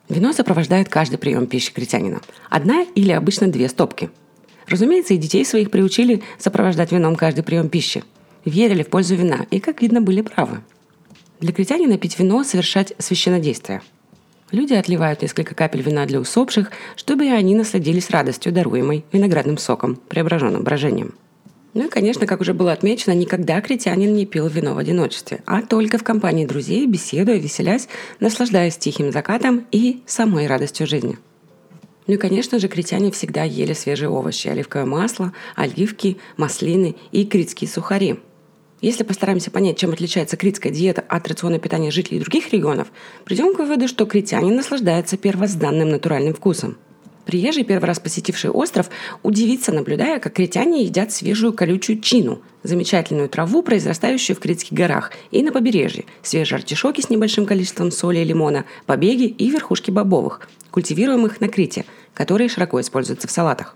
Вино 0.09 0.33
сопровождает 0.33 0.89
каждый 0.89 1.17
прием 1.17 1.45
пищи 1.45 1.71
критянина. 1.71 2.21
Одна 2.49 2.83
или 2.95 3.11
обычно 3.11 3.47
две 3.47 3.69
стопки. 3.69 4.09
Разумеется, 4.67 5.13
и 5.13 5.17
детей 5.17 5.45
своих 5.45 5.69
приучили 5.69 6.23
сопровождать 6.39 6.91
вином 6.91 7.15
каждый 7.15 7.43
прием 7.43 7.69
пищи. 7.69 8.03
Верили 8.43 8.81
в 8.81 8.87
пользу 8.87 9.15
вина 9.15 9.45
и, 9.51 9.59
как 9.59 9.81
видно, 9.81 10.01
были 10.01 10.21
правы. 10.21 10.61
Для 11.39 11.53
критянина 11.53 11.99
пить 11.99 12.17
вино– 12.17 12.43
совершать 12.45 12.93
священнодействие. 12.97 13.83
Люди 14.51 14.73
отливают 14.73 15.21
несколько 15.21 15.53
капель 15.53 15.81
вина 15.81 16.05
для 16.07 16.19
усопших, 16.19 16.71
чтобы 16.95 17.25
и 17.25 17.29
они 17.29 17.53
насладились 17.53 18.09
радостью, 18.09 18.51
даруемой 18.51 19.05
виноградным 19.11 19.59
соком, 19.59 19.97
преображенным 20.07 20.63
брожением. 20.63 21.13
Ну 21.75 21.85
и, 21.85 21.89
конечно, 21.89 22.25
как 22.25 22.41
уже 22.41 22.55
было 22.55 22.71
отмечено, 22.71 23.13
никогда 23.13 23.61
критянин 23.61 24.15
не 24.15 24.25
пил 24.25 24.47
вино 24.47 24.73
в 24.73 24.79
одиночестве, 24.79 25.43
а 25.45 25.61
только 25.61 25.99
в 25.99 26.03
компании 26.03 26.47
друзей, 26.47 26.87
беседуя, 26.87 27.37
веселясь, 27.37 27.87
наслаждаясь 28.19 28.77
тихим 28.77 29.11
закатом 29.11 29.67
и 29.71 30.01
самой 30.07 30.47
радостью 30.47 30.87
жизни. 30.87 31.19
Ну 32.07 32.15
и, 32.15 32.17
конечно 32.17 32.57
же, 32.57 32.67
критяне 32.67 33.11
всегда 33.11 33.43
ели 33.43 33.73
свежие 33.73 34.09
овощи, 34.09 34.47
оливковое 34.47 34.85
масло, 34.85 35.33
оливки, 35.55 36.17
маслины 36.35 36.95
и 37.11 37.25
критские 37.25 37.69
сухари– 37.69 38.15
если 38.81 39.03
постараемся 39.03 39.51
понять, 39.51 39.77
чем 39.77 39.91
отличается 39.91 40.37
критская 40.37 40.71
диета 40.71 41.03
от 41.07 41.27
рациона 41.27 41.59
питания 41.59 41.91
жителей 41.91 42.19
других 42.19 42.51
регионов, 42.53 42.87
придем 43.25 43.53
к 43.53 43.59
выводу, 43.59 43.87
что 43.87 44.05
критянин 44.05 44.55
наслаждается 44.55 45.17
первозданным 45.17 45.89
натуральным 45.89 46.33
вкусом. 46.33 46.77
Приезжий, 47.25 47.65
первый 47.65 47.85
раз 47.85 47.99
посетивший 47.99 48.51
остров, 48.51 48.89
удивится, 49.21 49.73
наблюдая, 49.73 50.19
как 50.19 50.33
критяне 50.33 50.83
едят 50.83 51.11
свежую 51.11 51.51
колючую 51.51 51.99
чину, 51.99 52.41
замечательную 52.63 53.27
траву, 53.27 53.63
произрастающую 53.63 54.35
в 54.35 54.39
Критских 54.39 54.71
горах 54.71 55.11
и 55.31 55.43
на 55.43 55.51
побережье, 55.51 56.05
свежие 56.21 56.57
артишоки 56.57 57.01
с 57.01 57.09
небольшим 57.09 57.45
количеством 57.45 57.91
соли 57.91 58.19
и 58.19 58.23
лимона, 58.23 58.65
побеги 58.85 59.25
и 59.25 59.49
верхушки 59.49 59.91
бобовых, 59.91 60.47
культивируемых 60.71 61.41
на 61.41 61.49
Крите, 61.49 61.83
которые 62.13 62.47
широко 62.47 62.79
используются 62.79 63.27
в 63.27 63.31
салатах. 63.31 63.75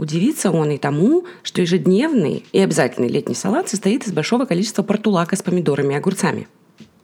Удивится 0.00 0.50
он 0.50 0.70
и 0.70 0.78
тому, 0.78 1.26
что 1.42 1.60
ежедневный 1.60 2.46
и 2.52 2.58
обязательный 2.58 3.08
летний 3.08 3.34
салат 3.34 3.68
состоит 3.68 4.06
из 4.06 4.12
большого 4.14 4.46
количества 4.46 4.82
портулака 4.82 5.36
с 5.36 5.42
помидорами 5.42 5.92
и 5.92 5.96
огурцами. 5.98 6.48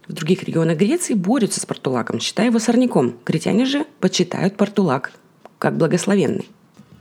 В 0.09 0.15
других 0.15 0.45
регионах 0.45 0.79
Греции 0.79 1.13
борются 1.13 1.61
с 1.61 1.67
портулаком, 1.67 2.21
считая 2.21 2.47
его 2.47 2.59
сорняком. 2.59 3.19
Критяне 3.23 3.67
же 3.67 3.85
почитают 4.01 4.57
портулак 4.57 5.13
как 5.59 5.77
благословенный. 5.77 6.49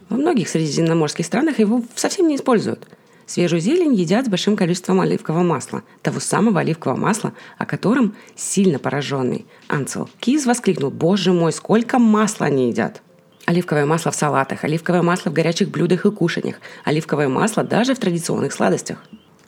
Во 0.10 0.18
многих 0.18 0.50
средиземноморских 0.50 1.26
странах 1.26 1.60
его 1.60 1.82
совсем 1.96 2.28
не 2.28 2.36
используют. 2.36 2.86
Свежую 3.26 3.62
зелень 3.62 3.94
едят 3.94 4.26
с 4.26 4.30
большим 4.30 4.58
количеством 4.58 5.00
оливкового 5.00 5.44
масла, 5.44 5.84
того 6.02 6.20
самого 6.20 6.60
оливкового 6.60 7.00
масла, 7.00 7.32
о 7.58 7.66
котором 7.66 8.16
сильно 8.36 8.80
пораженный 8.80 9.46
Анцел 9.70 10.10
Киз 10.20 10.46
воскликнул 10.46 10.92
«Боже 10.92 11.32
мой, 11.32 11.54
сколько 11.54 12.00
масла 12.00 12.48
они 12.48 12.68
едят!» 12.68 13.02
Оливковое 13.46 13.86
масло 13.86 14.12
в 14.12 14.16
салатах, 14.16 14.64
оливковое 14.64 15.04
масло 15.04 15.30
в 15.30 15.34
горячих 15.34 15.70
блюдах 15.70 16.06
и 16.06 16.12
кушаньях, 16.12 16.56
оливковое 16.84 17.30
масло 17.30 17.64
даже 17.64 17.94
в 17.94 18.00
традиционных 18.00 18.54
сладостях. 18.54 19.04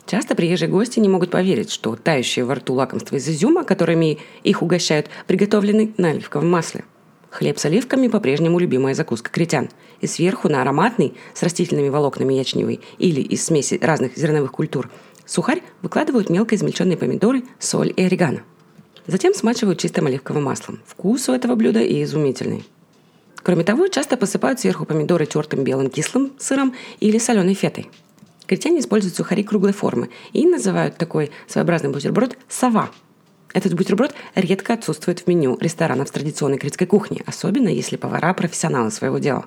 Часто 0.06 0.36
приезжие 0.36 0.68
гости 0.68 1.00
не 1.00 1.08
могут 1.08 1.30
поверить, 1.30 1.70
что 1.70 1.96
тающие 1.96 2.44
во 2.44 2.54
рту 2.54 2.74
лакомства 2.74 3.16
из 3.16 3.28
изюма, 3.28 3.64
которыми 3.64 4.18
их 4.44 4.62
угощают, 4.62 5.08
приготовлены 5.26 5.92
на 5.98 6.10
оливковом 6.10 6.48
масле. 6.48 6.84
Хлеб 7.30 7.58
с 7.58 7.64
оливками 7.66 8.08
по-прежнему 8.08 8.58
любимая 8.58 8.94
закуска 8.94 9.30
критян. 9.30 9.68
И 10.00 10.06
сверху 10.06 10.48
на 10.48 10.62
ароматный, 10.62 11.14
с 11.34 11.42
растительными 11.42 11.88
волокнами 11.88 12.34
ячневый 12.34 12.80
или 12.98 13.20
из 13.20 13.44
смеси 13.44 13.78
разных 13.82 14.16
зерновых 14.16 14.52
культур, 14.52 14.90
сухарь 15.26 15.62
выкладывают 15.82 16.30
мелко 16.30 16.54
измельченные 16.54 16.96
помидоры, 16.96 17.42
соль 17.58 17.92
и 17.94 18.02
орегано. 18.04 18.44
Затем 19.06 19.34
смачивают 19.34 19.78
чистым 19.80 20.06
оливковым 20.06 20.44
маслом. 20.44 20.80
Вкус 20.86 21.28
у 21.28 21.34
этого 21.34 21.54
блюда 21.56 21.80
и 21.80 22.02
изумительный. 22.04 22.64
Кроме 23.48 23.64
того, 23.64 23.88
часто 23.88 24.18
посыпают 24.18 24.60
сверху 24.60 24.84
помидоры 24.84 25.24
тертым 25.24 25.64
белым 25.64 25.88
кислым 25.88 26.34
сыром 26.38 26.74
или 27.00 27.16
соленой 27.16 27.54
фетой. 27.54 27.88
Критяне 28.46 28.80
используют 28.80 29.16
сухари 29.16 29.42
круглой 29.42 29.72
формы 29.72 30.10
и 30.34 30.46
называют 30.46 30.98
такой 30.98 31.30
своеобразный 31.46 31.88
бутерброд 31.88 32.36
«сова». 32.46 32.90
Этот 33.54 33.72
бутерброд 33.72 34.14
редко 34.34 34.74
отсутствует 34.74 35.20
в 35.20 35.26
меню 35.28 35.56
ресторанов 35.62 36.10
традиционной 36.10 36.58
критской 36.58 36.86
кухни, 36.86 37.22
особенно 37.24 37.70
если 37.70 37.96
повара– 37.96 38.34
профессионалы 38.34 38.90
своего 38.90 39.16
дела. 39.16 39.46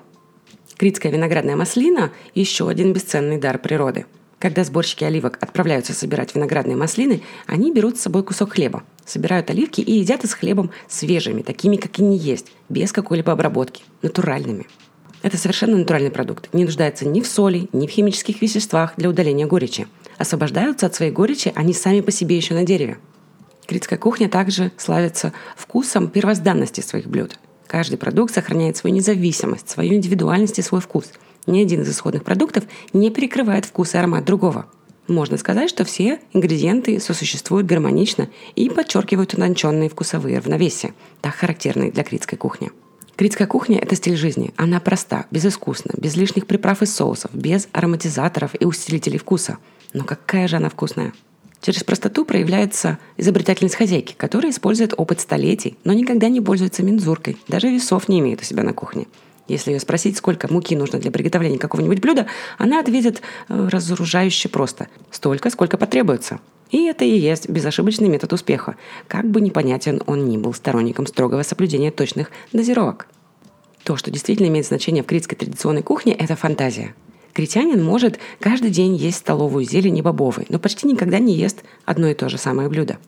Критская 0.78 1.12
виноградная 1.12 1.54
маслина– 1.54 2.10
еще 2.34 2.68
один 2.68 2.92
бесценный 2.92 3.38
дар 3.38 3.60
природы– 3.60 4.06
когда 4.42 4.64
сборщики 4.64 5.04
оливок 5.04 5.38
отправляются 5.40 5.92
собирать 5.92 6.34
виноградные 6.34 6.76
маслины, 6.76 7.22
они 7.46 7.72
берут 7.72 7.96
с 7.96 8.00
собой 8.00 8.24
кусок 8.24 8.54
хлеба, 8.54 8.82
собирают 9.06 9.48
оливки 9.50 9.80
и 9.80 9.92
едят 9.92 10.24
их 10.24 10.30
с 10.30 10.34
хлебом 10.34 10.72
свежими, 10.88 11.42
такими, 11.42 11.76
как 11.76 12.00
они 12.00 12.18
есть, 12.18 12.48
без 12.68 12.90
какой-либо 12.90 13.30
обработки, 13.30 13.84
натуральными. 14.02 14.66
Это 15.22 15.36
совершенно 15.36 15.76
натуральный 15.76 16.10
продукт, 16.10 16.52
не 16.52 16.64
нуждается 16.64 17.06
ни 17.06 17.20
в 17.20 17.28
соли, 17.28 17.68
ни 17.72 17.86
в 17.86 17.90
химических 17.90 18.42
веществах 18.42 18.94
для 18.96 19.08
удаления 19.10 19.46
горечи. 19.46 19.86
Освобождаются 20.18 20.86
от 20.86 20.94
своей 20.96 21.12
горечи 21.12 21.52
они 21.54 21.72
сами 21.72 22.00
по 22.00 22.10
себе 22.10 22.36
еще 22.36 22.54
на 22.54 22.64
дереве. 22.64 22.98
Критская 23.68 23.96
кухня 23.96 24.28
также 24.28 24.72
славится 24.76 25.32
вкусом 25.56 26.08
первозданности 26.08 26.80
своих 26.80 27.06
блюд. 27.06 27.38
Каждый 27.68 27.96
продукт 27.96 28.34
сохраняет 28.34 28.76
свою 28.76 28.96
независимость, 28.96 29.70
свою 29.70 29.94
индивидуальность 29.94 30.58
и 30.58 30.62
свой 30.62 30.80
вкус– 30.80 31.12
ни 31.46 31.60
один 31.60 31.82
из 31.82 31.90
исходных 31.90 32.24
продуктов 32.24 32.64
не 32.92 33.10
перекрывает 33.10 33.64
вкус 33.64 33.94
и 33.94 33.98
аромат 33.98 34.24
другого. 34.24 34.66
Можно 35.08 35.36
сказать, 35.36 35.68
что 35.68 35.84
все 35.84 36.20
ингредиенты 36.32 37.00
сосуществуют 37.00 37.66
гармонично 37.66 38.28
и 38.54 38.70
подчеркивают 38.70 39.34
утонченные 39.34 39.88
вкусовые 39.88 40.38
равновесия, 40.38 40.94
так 41.20 41.34
характерные 41.34 41.90
для 41.90 42.04
критской 42.04 42.38
кухни. 42.38 42.70
Критская 43.16 43.46
кухня– 43.46 43.78
это 43.82 43.94
стиль 43.94 44.16
жизни. 44.16 44.54
Она 44.56 44.80
проста, 44.80 45.26
безыскусна, 45.30 45.92
без 45.96 46.16
лишних 46.16 46.46
приправ 46.46 46.82
и 46.82 46.86
соусов, 46.86 47.30
без 47.34 47.68
ароматизаторов 47.72 48.52
и 48.58 48.64
усилителей 48.64 49.18
вкуса. 49.18 49.58
Но 49.92 50.04
какая 50.04 50.48
же 50.48 50.56
она 50.56 50.70
вкусная! 50.70 51.12
Через 51.60 51.84
простоту 51.84 52.24
проявляется 52.24 52.98
изобретательность 53.16 53.76
хозяйки, 53.76 54.14
которая 54.16 54.50
использует 54.50 54.94
опыт 54.96 55.20
столетий, 55.20 55.76
но 55.84 55.92
никогда 55.92 56.28
не 56.28 56.40
пользуется 56.40 56.82
мензуркой, 56.82 57.36
даже 57.46 57.68
весов 57.68 58.08
не 58.08 58.18
имеет 58.18 58.40
у 58.40 58.44
себя 58.44 58.64
на 58.64 58.72
кухне. 58.72 59.06
Если 59.48 59.72
ее 59.72 59.80
спросить, 59.80 60.16
сколько 60.16 60.52
муки 60.52 60.76
нужно 60.76 60.98
для 60.98 61.10
приготовления 61.10 61.58
какого-нибудь 61.58 62.00
блюда, 62.00 62.26
она 62.58 62.80
ответит 62.80 63.22
э, 63.48 63.68
разоружающе 63.68 64.48
просто– 64.48 64.88
столько, 65.10 65.50
сколько 65.50 65.76
потребуется. 65.76 66.40
И 66.70 66.84
это 66.84 67.04
и 67.04 67.18
есть 67.18 67.48
безошибочный 67.48 68.08
метод 68.08 68.32
успеха, 68.32 68.76
как 69.08 69.28
бы 69.28 69.40
непонятен 69.40 70.02
он 70.06 70.26
ни 70.26 70.38
был 70.38 70.54
сторонником 70.54 71.06
строгого 71.06 71.42
соблюдения 71.42 71.90
точных 71.90 72.30
дозировок. 72.52 73.08
То, 73.82 73.96
что 73.96 74.10
действительно 74.10 74.46
имеет 74.46 74.66
значение 74.66 75.02
в 75.02 75.06
критской 75.06 75.36
традиционной 75.36 75.82
кухне– 75.82 76.14
это 76.18 76.36
фантазия– 76.36 76.94
Критянин 77.32 77.82
может 77.82 78.18
каждый 78.40 78.70
день 78.70 78.94
есть 78.94 79.18
столовую 79.18 79.64
зелень 79.64 79.96
и 79.96 80.02
бобовый, 80.02 80.46
но 80.50 80.58
почти 80.58 80.86
никогда 80.86 81.18
не 81.18 81.34
ест 81.34 81.62
одно 81.84 82.08
и 82.08 82.14
то 82.14 82.28
же 82.28 82.36
самое 82.36 82.68
блюдо. 82.68 82.98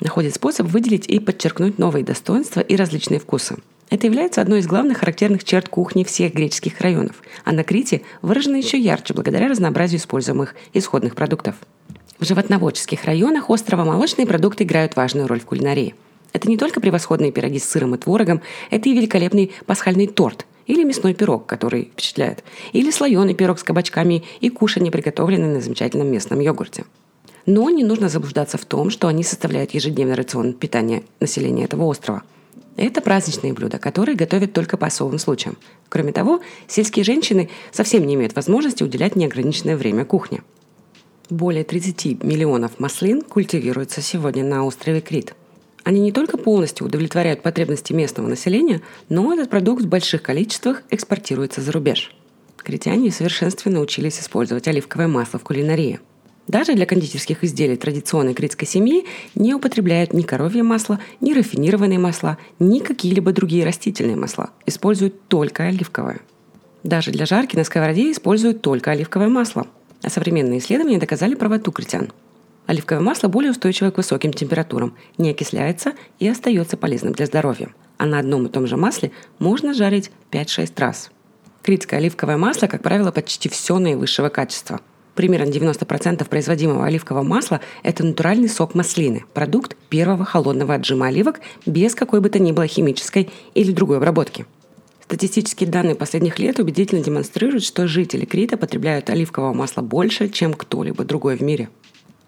Находит 0.00 0.34
способ 0.34 0.66
выделить 0.66 1.06
и 1.06 1.18
подчеркнуть 1.18 1.78
новые 1.78 2.04
достоинства 2.04 2.60
и 2.60 2.76
различные 2.76 3.20
вкусы. 3.20 3.56
Это 3.90 4.06
является 4.06 4.40
одной 4.40 4.60
из 4.60 4.68
главных 4.68 4.98
характерных 4.98 5.42
черт 5.42 5.68
кухни 5.68 6.04
всех 6.04 6.32
греческих 6.32 6.80
районов, 6.80 7.16
а 7.44 7.50
на 7.50 7.64
Крите 7.64 8.02
выражено 8.22 8.54
еще 8.54 8.78
ярче 8.78 9.14
благодаря 9.14 9.48
разнообразию 9.48 9.98
используемых 9.98 10.54
исходных 10.72 11.16
продуктов. 11.16 11.56
В 12.20 12.24
животноводческих 12.24 13.04
районах 13.04 13.50
острова 13.50 13.84
молочные 13.84 14.28
продукты 14.28 14.62
играют 14.62 14.94
важную 14.94 15.26
роль 15.26 15.40
в 15.40 15.44
кулинарии. 15.44 15.96
Это 16.32 16.48
не 16.48 16.56
только 16.56 16.80
превосходные 16.80 17.32
пироги 17.32 17.58
с 17.58 17.68
сыром 17.68 17.96
и 17.96 17.98
творогом, 17.98 18.42
это 18.70 18.88
и 18.88 18.94
великолепный 18.94 19.50
пасхальный 19.66 20.06
торт, 20.06 20.46
или 20.68 20.84
мясной 20.84 21.12
пирог, 21.12 21.46
который 21.46 21.86
впечатляет. 21.86 22.44
Или 22.72 22.92
слоеный 22.92 23.34
пирог 23.34 23.58
с 23.58 23.64
кабачками 23.64 24.22
и 24.40 24.50
кушанье, 24.50 24.92
приготовленное 24.92 25.54
на 25.54 25.60
замечательном 25.60 26.06
местном 26.06 26.38
йогурте. 26.38 26.84
Но 27.44 27.68
не 27.70 27.82
нужно 27.82 28.08
заблуждаться 28.08 28.56
в 28.56 28.64
том, 28.64 28.90
что 28.90 29.08
они 29.08 29.24
составляют 29.24 29.72
ежедневный 29.72 30.14
рацион 30.14 30.52
питания 30.52 31.02
населения 31.18 31.64
этого 31.64 31.86
острова. 31.86 32.22
Это 32.76 33.00
праздничные 33.00 33.52
блюда, 33.52 33.78
которые 33.78 34.16
готовят 34.16 34.52
только 34.52 34.76
по 34.76 34.86
особым 34.86 35.18
случаям. 35.18 35.56
Кроме 35.88 36.12
того, 36.12 36.40
сельские 36.66 37.04
женщины 37.04 37.50
совсем 37.72 38.06
не 38.06 38.14
имеют 38.14 38.34
возможности 38.34 38.82
уделять 38.82 39.16
неограниченное 39.16 39.76
время 39.76 40.04
кухне. 40.04 40.42
Более 41.28 41.64
30 41.64 42.24
миллионов 42.24 42.78
маслин 42.78 43.22
культивируется 43.22 44.00
сегодня 44.00 44.44
на 44.44 44.64
острове 44.64 45.00
Крит– 45.00 45.34
они 45.84 46.00
не 46.00 46.12
только 46.12 46.36
полностью 46.36 46.86
удовлетворяют 46.86 47.42
потребности 47.42 47.92
местного 47.92 48.28
населения, 48.28 48.82
но 49.08 49.32
этот 49.32 49.48
продукт 49.48 49.82
в 49.82 49.88
больших 49.88 50.22
количествах 50.22 50.82
экспортируется 50.90 51.62
за 51.62 51.72
рубеж. 51.72 52.14
Критяне 52.58 53.10
в 53.10 53.14
совершенстве 53.14 53.72
научились 53.72 54.20
использовать 54.20 54.68
оливковое 54.68 55.08
масло 55.08 55.38
в 55.38 55.42
кулинарии. 55.42 56.00
Даже 56.50 56.74
для 56.74 56.84
кондитерских 56.84 57.44
изделий 57.44 57.76
традиционной 57.76 58.34
критской 58.34 58.66
семьи 58.66 59.04
не 59.36 59.54
употребляют 59.54 60.12
ни 60.12 60.22
коровье 60.22 60.64
масло, 60.64 60.98
ни 61.20 61.32
рафинированные 61.32 62.00
масла, 62.00 62.38
ни 62.58 62.80
какие-либо 62.80 63.30
другие 63.30 63.64
растительные 63.64 64.16
масла. 64.16 64.50
Используют 64.66 65.28
только 65.28 65.62
оливковое. 65.68 66.18
Даже 66.82 67.12
для 67.12 67.24
жарки 67.24 67.54
на 67.54 67.62
сковороде 67.62 68.10
используют 68.10 68.62
только 68.62 68.90
оливковое 68.90 69.28
масло. 69.28 69.68
А 70.02 70.10
современные 70.10 70.58
исследования 70.58 70.98
доказали 70.98 71.36
правоту 71.36 71.70
критян– 71.70 72.10
Оливковое 72.66 73.02
масло 73.02 73.26
более 73.26 73.50
устойчивое 73.50 73.90
к 73.90 73.96
высоким 73.96 74.32
температурам, 74.32 74.94
не 75.18 75.30
окисляется 75.30 75.94
и 76.20 76.28
остается 76.28 76.76
полезным 76.76 77.12
для 77.12 77.26
здоровья. 77.26 77.70
А 77.96 78.06
на 78.06 78.20
одном 78.20 78.46
и 78.46 78.48
том 78.48 78.68
же 78.68 78.76
масле 78.76 79.10
можно 79.40 79.74
жарить 79.74 80.12
5-6 80.30 80.72
раз. 80.76 81.10
Критское 81.62 81.98
оливковое 81.98 82.36
масло, 82.36 82.68
как 82.68 82.82
правило, 82.82 83.10
почти 83.10 83.48
все 83.48 83.78
наивысшего 83.80 84.28
качества. 84.28 84.80
Примерно 85.20 85.50
90% 85.50 86.26
производимого 86.26 86.86
оливкового 86.86 87.22
масла– 87.22 87.60
это 87.82 88.06
натуральный 88.06 88.48
сок 88.48 88.74
маслины, 88.74 89.26
продукт 89.34 89.76
первого 89.90 90.24
холодного 90.24 90.72
отжима 90.72 91.08
оливок 91.08 91.40
без 91.66 91.94
какой 91.94 92.22
бы 92.22 92.30
то 92.30 92.38
ни 92.38 92.52
было 92.52 92.66
химической 92.66 93.28
или 93.52 93.70
другой 93.70 93.98
обработки. 93.98 94.46
Статистические 95.04 95.68
данные 95.68 95.94
последних 95.94 96.38
лет 96.38 96.58
убедительно 96.58 97.04
демонстрируют, 97.04 97.64
что 97.64 97.86
жители 97.86 98.24
Крита 98.24 98.56
потребляют 98.56 99.10
оливкового 99.10 99.52
масла 99.52 99.82
больше, 99.82 100.30
чем 100.30 100.54
кто-либо 100.54 101.04
другой 101.04 101.36
в 101.36 101.42
мире– 101.42 101.68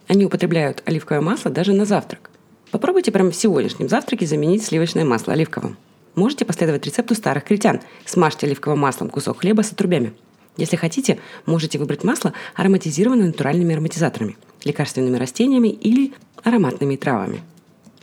они 0.09 0.27
употребляют 0.27 0.83
оливковое 0.85 1.23
масло 1.23 1.51
даже 1.51 1.73
на 1.73 1.87
завтрак. 1.87 2.29
Попробуйте 2.71 3.11
прямо 3.13 3.31
в 3.31 3.35
сегодняшнем 3.35 3.89
завтраке 3.89 4.27
заменить 4.27 4.63
сливочное 4.63 5.07
масло 5.07 5.33
оливковым. 5.33 5.79
Можете 6.15 6.45
последовать 6.45 6.85
рецепту 6.85 7.15
старых 7.15 7.45
критян. 7.45 7.81
Смажьте 8.05 8.47
оливковым 8.47 8.81
маслом 8.81 9.09
кусок 9.09 9.41
хлеба 9.41 9.63
с 9.63 9.73
отрубями. 9.73 10.13
Если 10.57 10.77
хотите, 10.77 11.19
можете 11.47 11.79
выбрать 11.79 12.05
масло, 12.05 12.33
ароматизированное 12.55 13.27
натуральными 13.27 13.75
ароматизаторами, 13.75 14.37
лекарственными 14.65 15.17
растениями 15.17 15.69
или 15.69 16.13
ароматными 16.43 16.97
травами. 16.97 17.43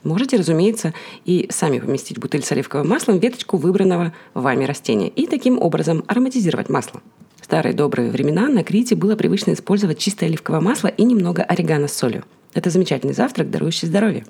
Можете, 0.04 0.38
разумеется, 0.38 0.94
и 1.26 1.48
сами 1.52 1.80
поместить 1.80 2.18
в 2.18 2.22
бутыль 2.22 2.44
с 2.44 2.52
оливковым 2.52 2.88
маслом 2.88 3.20
веточку 3.20 3.58
выбранного 3.58 4.14
вами 4.34 4.64
растения 4.64 5.10
и 5.10 5.28
таким 5.28 5.60
образом 5.60 6.04
ароматизировать 6.08 6.70
масло 6.70 7.02
старые 7.50 7.74
добрые 7.74 8.12
времена 8.12 8.48
на 8.48 8.64
Крите 8.64 8.96
было 8.96 9.16
привычно 9.16 9.54
использовать 9.54 9.98
чистое 9.98 10.30
оливковое 10.30 10.62
масло 10.62 10.88
и 10.88 11.04
немного 11.04 11.42
орегано 11.42 11.88
с 11.88 11.94
солью. 11.94 12.24
Это 12.54 12.70
замечательный 12.70 13.16
завтрак, 13.16 13.50
дарующий 13.50 13.88
здоровье. 13.88 14.24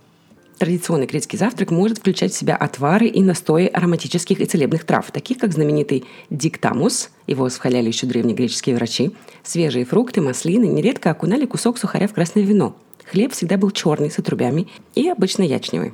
Традиционный 0.60 1.08
критский 1.08 1.40
завтрак 1.40 1.72
может 1.72 2.00
включать 2.00 2.34
в 2.34 2.38
себя 2.38 2.54
отвары 2.54 3.08
и 3.08 3.24
настои 3.24 3.68
ароматических 3.68 4.42
и 4.42 4.46
целебных 4.46 4.84
трав, 4.84 5.10
таких 5.10 5.38
как 5.38 5.54
знаменитый 5.54 6.04
диктамус, 6.30 7.12
его 7.28 7.46
восхваляли 7.46 7.88
еще 7.88 8.06
древние 8.06 8.36
греческие 8.36 8.76
врачи, 8.76 9.12
свежие 9.42 9.86
фрукты, 9.86 10.20
маслины, 10.20 10.66
нередко 10.66 11.12
окунали 11.12 11.46
кусок 11.46 11.78
сухаря 11.78 12.10
в 12.10 12.14
красное 12.14 12.44
вино. 12.44 12.76
Хлеб 13.06 13.32
всегда 13.32 13.56
был 13.56 13.72
черный, 13.72 14.12
с 14.12 14.20
отрубями 14.20 14.68
и 14.96 15.08
обычно 15.08 15.44
ячневый. 15.44 15.94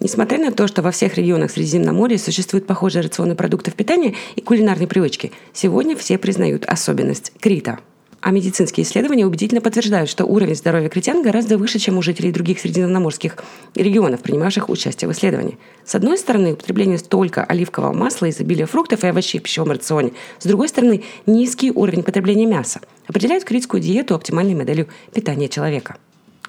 Несмотря 0.00 0.36
на 0.36 0.52
то, 0.52 0.66
что 0.66 0.82
во 0.82 0.90
всех 0.90 1.16
регионах 1.16 1.50
Средиземноморья 1.50 2.18
существуют 2.18 2.66
похожие 2.66 3.02
рационы 3.04 3.34
продуктов 3.34 3.72
питания 3.72 4.14
и 4.36 4.42
кулинарные 4.42 4.86
привычки, 4.86 5.32
сегодня 5.54 5.96
все 5.96 6.18
признают 6.18 6.66
особенность 6.66 7.32
Крита. 7.40 7.78
А 8.24 8.30
медицинские 8.30 8.86
исследования 8.86 9.26
убедительно 9.26 9.60
подтверждают, 9.60 10.08
что 10.08 10.24
уровень 10.24 10.54
здоровья 10.54 10.88
критян 10.88 11.20
гораздо 11.20 11.58
выше, 11.58 11.78
чем 11.78 11.98
у 11.98 12.02
жителей 12.02 12.32
других 12.32 12.58
средиземноморских 12.58 13.36
регионов, 13.74 14.22
принимавших 14.22 14.70
участие 14.70 15.10
в 15.10 15.12
исследовании. 15.12 15.58
С 15.84 15.94
одной 15.94 16.16
стороны, 16.16 16.54
употребление 16.54 16.96
столько 16.96 17.44
оливкового 17.44 17.92
масла, 17.92 18.30
изобилие 18.30 18.64
фруктов 18.64 19.04
и 19.04 19.08
овощей 19.08 19.40
в 19.40 19.42
пищевом 19.42 19.72
рационе. 19.72 20.12
С 20.38 20.46
другой 20.46 20.70
стороны, 20.70 21.04
низкий 21.26 21.70
уровень 21.70 22.02
потребления 22.02 22.46
мяса 22.46 22.80
определяют 23.06 23.44
критскую 23.44 23.82
диету 23.82 24.14
оптимальной 24.14 24.54
моделью 24.54 24.88
питания 25.12 25.50
человека. 25.50 25.96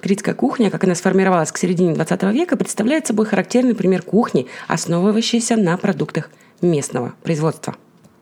Критская 0.00 0.34
кухня, 0.34 0.70
как 0.70 0.84
она 0.84 0.94
сформировалась 0.94 1.52
к 1.52 1.58
середине 1.58 1.92
20 1.92 2.22
века, 2.32 2.56
представляет 2.56 3.06
собой 3.06 3.26
характерный 3.26 3.74
пример 3.74 4.00
кухни, 4.00 4.46
основывающейся 4.66 5.56
на 5.56 5.76
продуктах 5.76 6.30
местного 6.62 7.12
производства. 7.22 7.76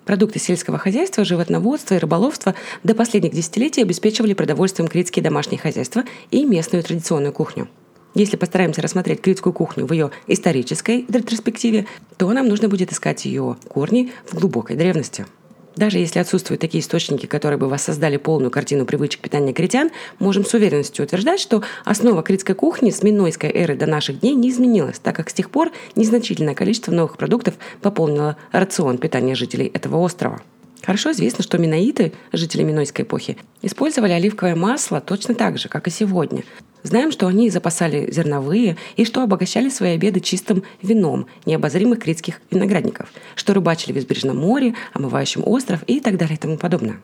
Продукты 0.04 0.38
сельского 0.38 0.78
хозяйства, 0.78 1.24
животноводства 1.24 1.94
и 1.94 1.98
рыболовства 1.98 2.54
до 2.82 2.94
последних 2.94 3.32
десятилетий 3.32 3.82
обеспечивали 3.82 4.34
продовольствием 4.34 4.88
критские 4.88 5.22
домашние 5.22 5.58
хозяйства 5.58 6.04
и 6.30 6.44
местную 6.44 6.82
традиционную 6.82 7.32
кухню. 7.32 7.68
Если 8.14 8.36
постараемся 8.36 8.82
рассмотреть 8.82 9.22
критскую 9.22 9.52
кухню 9.52 9.86
в 9.86 9.92
ее 9.92 10.10
исторической 10.26 11.04
ретроспективе, 11.08 11.86
то 12.16 12.30
нам 12.32 12.48
нужно 12.48 12.68
будет 12.68 12.92
искать 12.92 13.24
ее 13.24 13.56
корни 13.68 14.12
в 14.26 14.34
глубокой 14.34 14.76
древности– 14.76 15.26
даже 15.76 15.98
если 15.98 16.18
отсутствуют 16.18 16.60
такие 16.60 16.82
источники, 16.82 17.26
которые 17.26 17.58
бы 17.58 17.68
воссоздали 17.68 18.16
полную 18.16 18.50
картину 18.50 18.86
привычек 18.86 19.20
питания 19.20 19.52
критян, 19.52 19.90
можем 20.18 20.44
с 20.44 20.54
уверенностью 20.54 21.04
утверждать, 21.04 21.40
что 21.40 21.62
основа 21.84 22.22
критской 22.22 22.54
кухни 22.54 22.90
с 22.90 23.02
минойской 23.02 23.50
эры 23.50 23.76
до 23.76 23.86
наших 23.86 24.20
дней 24.20 24.34
не 24.34 24.50
изменилась, 24.50 24.98
так 24.98 25.16
как 25.16 25.30
с 25.30 25.34
тех 25.34 25.50
пор 25.50 25.70
незначительное 25.96 26.54
количество 26.54 26.92
новых 26.92 27.16
продуктов 27.16 27.54
пополнило 27.80 28.36
рацион 28.52 28.98
питания 28.98 29.34
жителей 29.34 29.70
этого 29.72 29.98
острова. 29.98 30.40
Хорошо 30.82 31.12
известно, 31.12 31.42
что 31.42 31.56
миноиты, 31.56 32.12
жители 32.32 32.62
минойской 32.62 33.04
эпохи, 33.04 33.38
использовали 33.62 34.12
оливковое 34.12 34.54
масло 34.54 35.00
точно 35.00 35.34
так 35.34 35.58
же, 35.58 35.68
как 35.68 35.86
и 35.86 35.90
сегодня. 35.90 36.44
Знаем, 36.84 37.10
что 37.12 37.26
они 37.26 37.48
запасали 37.48 38.10
зерновые 38.12 38.76
и 38.96 39.06
что 39.06 39.22
обогащали 39.22 39.70
свои 39.70 39.94
обеды 39.94 40.20
чистым 40.20 40.64
вином 40.82 41.26
необозримых 41.46 41.98
критских 41.98 42.42
виноградников, 42.50 43.10
что 43.36 43.54
рыбачили 43.54 43.94
в 43.94 43.98
избрежном 43.98 44.36
море, 44.36 44.74
омывающем 44.92 45.42
остров 45.46 45.82
и 45.86 45.98
так 45.98 46.18
далее 46.18 46.36
и 46.36 46.38
тому 46.38 46.58
подобное. 46.58 47.00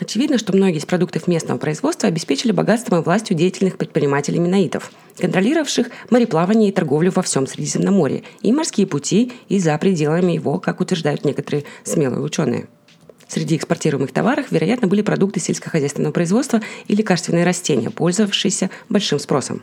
Очевидно, 0.00 0.36
что 0.36 0.52
многие 0.52 0.78
из 0.78 0.84
продуктов 0.84 1.28
местного 1.28 1.58
производства 1.58 2.08
обеспечили 2.08 2.50
богатством 2.50 2.98
и 2.98 3.04
властью 3.04 3.36
деятельных 3.36 3.78
предпринимателей 3.78 4.40
миноитов, 4.40 4.90
контролировавших 5.18 5.90
мореплавание 6.10 6.70
и 6.70 6.72
торговлю 6.72 7.12
во 7.14 7.22
всем 7.22 7.46
Средиземноморье 7.46 8.24
и 8.42 8.50
морские 8.50 8.88
пути 8.88 9.32
и 9.48 9.60
за 9.60 9.78
пределами 9.78 10.32
его, 10.32 10.58
как 10.58 10.80
утверждают 10.80 11.24
некоторые 11.24 11.64
смелые 11.84 12.22
ученые– 12.22 12.66
Среди 13.30 13.54
экспортируемых 13.54 14.10
товаров, 14.10 14.46
вероятно, 14.50 14.88
были 14.88 15.02
продукты 15.02 15.38
сельскохозяйственного 15.38 16.10
производства 16.10 16.60
и 16.88 16.96
лекарственные 16.96 17.44
растения, 17.44 17.88
пользовавшиеся 17.88 18.70
большим 18.88 19.20
спросом. 19.20 19.62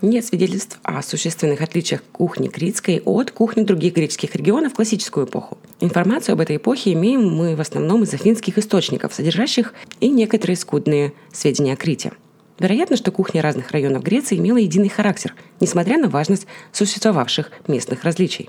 Нет 0.00 0.24
свидетельств 0.24 0.78
о 0.82 1.02
существенных 1.02 1.60
отличиях 1.60 2.02
кухни 2.10 2.48
критской 2.48 3.02
от 3.04 3.30
кухни 3.30 3.64
других 3.64 3.92
греческих 3.92 4.34
регионов 4.34 4.72
в 4.72 4.76
классическую 4.76 5.26
эпоху. 5.26 5.58
Информацию 5.80 6.32
об 6.32 6.40
этой 6.40 6.56
эпохе 6.56 6.94
имеем 6.94 7.28
мы 7.28 7.54
в 7.54 7.60
основном 7.60 8.02
из 8.02 8.14
афинских 8.14 8.56
источников, 8.56 9.12
содержащих 9.12 9.74
и 10.00 10.08
некоторые 10.08 10.56
скудные 10.56 11.12
сведения 11.32 11.74
о 11.74 11.76
Крите. 11.76 12.12
Вероятно, 12.58 12.96
что 12.96 13.12
кухня 13.12 13.42
разных 13.42 13.72
районов 13.72 14.02
Греции 14.02 14.38
имела 14.38 14.56
единый 14.56 14.88
характер, 14.88 15.34
несмотря 15.60 15.98
на 15.98 16.08
важность 16.08 16.46
существовавших 16.72 17.50
местных 17.68 18.04
различий. 18.04 18.48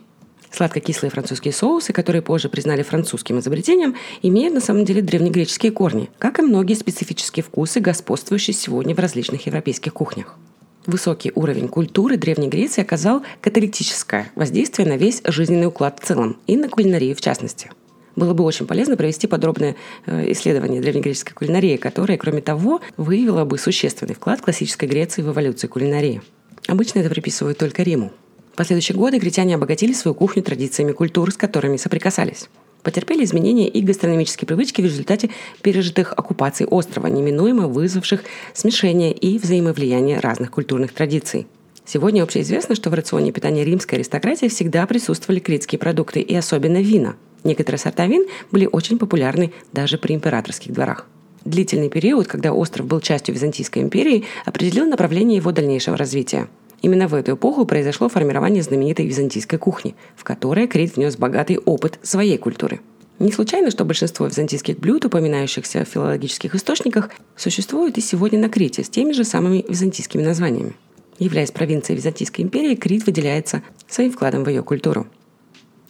Сладко-кислые 0.53 1.09
французские 1.09 1.51
соусы, 1.51 1.93
которые 1.93 2.21
позже 2.21 2.47
признали 2.47 2.83
французским 2.83 3.39
изобретением, 3.39 3.95
имеют 4.21 4.53
на 4.53 4.59
самом 4.59 4.85
деле 4.85 5.01
древнегреческие 5.01 5.71
корни, 5.71 6.11
как 6.19 6.37
и 6.37 6.43
многие 6.43 6.75
специфические 6.75 7.43
вкусы, 7.43 7.79
господствующие 7.79 8.53
сегодня 8.53 8.93
в 8.93 8.99
различных 8.99 9.47
европейских 9.47 9.93
кухнях. 9.93 10.37
Высокий 10.85 11.31
уровень 11.33 11.69
культуры 11.69 12.17
Древней 12.17 12.49
Греции 12.49 12.81
оказал 12.81 13.23
каталитическое 13.41 14.31
воздействие 14.35 14.87
на 14.87 14.95
весь 14.95 15.23
жизненный 15.25 15.67
уклад 15.67 15.99
в 15.99 16.05
целом 16.05 16.37
и 16.45 16.55
на 16.55 16.69
кулинарию 16.69 17.15
в 17.15 17.21
частности. 17.21 17.71
Было 18.15 18.35
бы 18.35 18.43
очень 18.43 18.67
полезно 18.67 18.95
провести 18.95 19.25
подробное 19.25 19.75
э, 20.05 20.31
исследование 20.33 20.81
древнегреческой 20.81 21.33
кулинарии, 21.33 21.77
которое, 21.77 22.17
кроме 22.17 22.41
того, 22.41 22.79
выявило 22.95 23.43
бы 23.43 23.57
существенный 23.57 24.13
вклад 24.13 24.41
классической 24.41 24.87
Греции 24.87 25.23
в 25.23 25.31
эволюцию 25.31 25.71
кулинарии. 25.71 26.21
Обычно 26.67 26.99
это 26.99 27.09
приписывают 27.09 27.57
только 27.57 27.81
Риму. 27.81 28.11
В 28.53 28.55
последующие 28.55 28.95
годы 28.95 29.17
гречане 29.17 29.55
обогатили 29.55 29.93
свою 29.93 30.13
кухню 30.13 30.43
традициями 30.43 30.91
культур, 30.91 31.31
с 31.31 31.37
которыми 31.37 31.77
соприкасались 31.77 32.47
потерпели 32.83 33.23
изменения 33.23 33.67
и 33.67 33.81
гастрономические 33.81 34.45
привычки 34.45 34.81
в 34.81 34.85
результате 34.85 35.29
пережитых 35.61 36.11
оккупаций 36.11 36.67
острова, 36.67 37.07
неминуемо 37.07 37.67
вызвавших 37.67 38.23
смешение 38.53 39.13
и 39.13 39.39
взаимовлияние 39.39 40.19
разных 40.19 40.51
культурных 40.51 40.93
традиций. 40.93 41.47
Сегодня 41.85 42.23
общеизвестно, 42.23 42.75
что 42.75 42.89
в 42.89 42.93
рационе 42.93 43.31
питания 43.31 43.65
римской 43.65 43.99
аристократии 43.99 44.47
всегда 44.47 44.85
присутствовали 44.85 45.39
критские 45.39 45.79
продукты 45.79 46.19
и 46.21 46.35
особенно 46.35 46.81
вина. 46.81 47.15
Некоторые 47.43 47.79
сорта 47.79 48.05
вин 48.05 48.25
были 48.51 48.67
очень 48.71 48.97
популярны 48.97 49.51
даже 49.71 49.97
при 49.97 50.13
императорских 50.13 50.73
дворах. 50.73 51.07
Длительный 51.43 51.89
период, 51.89 52.27
когда 52.27 52.53
остров 52.53 52.85
был 52.85 53.01
частью 53.01 53.35
Византийской 53.35 53.81
империи, 53.81 54.25
определил 54.45 54.85
направление 54.85 55.37
его 55.37 55.51
дальнейшего 55.51 55.97
развития– 55.97 56.47
Именно 56.83 57.07
в 57.07 57.13
эту 57.15 57.35
эпоху 57.35 57.65
произошло 57.65 58.09
формирование 58.09 58.61
знаменитой 58.61 59.07
византийской 59.07 59.57
кухни, 59.57 59.95
в 60.17 60.25
которой 60.25 60.67
Крит 60.67 60.97
внес 60.97 61.15
богатый 61.15 61.57
опыт 61.57 61.97
своей 62.03 62.37
культуры. 62.37 62.81
Не 63.19 63.31
случайно, 63.31 63.71
что 63.71 63.85
большинство 63.85 64.27
византийских 64.27 64.77
блюд, 64.79 65.05
упоминающихся 65.05 65.85
в 65.85 65.87
филологических 65.87 66.55
источниках, 66.55 67.09
существуют 67.37 67.97
и 67.97 68.01
сегодня 68.01 68.37
на 68.37 68.49
Крите 68.49 68.83
с 68.83 68.89
теми 68.89 69.13
же 69.13 69.23
самыми 69.23 69.63
византийскими 69.67 70.23
названиями. 70.23 70.73
Являясь 71.19 71.51
провинцией 71.51 71.95
Византийской 71.95 72.43
империи, 72.43 72.75
Крит 72.75 73.05
выделяется 73.05 73.63
своим 73.87 74.11
вкладом 74.11 74.43
в 74.43 74.49
ее 74.49 74.61
культуру. 74.61 75.07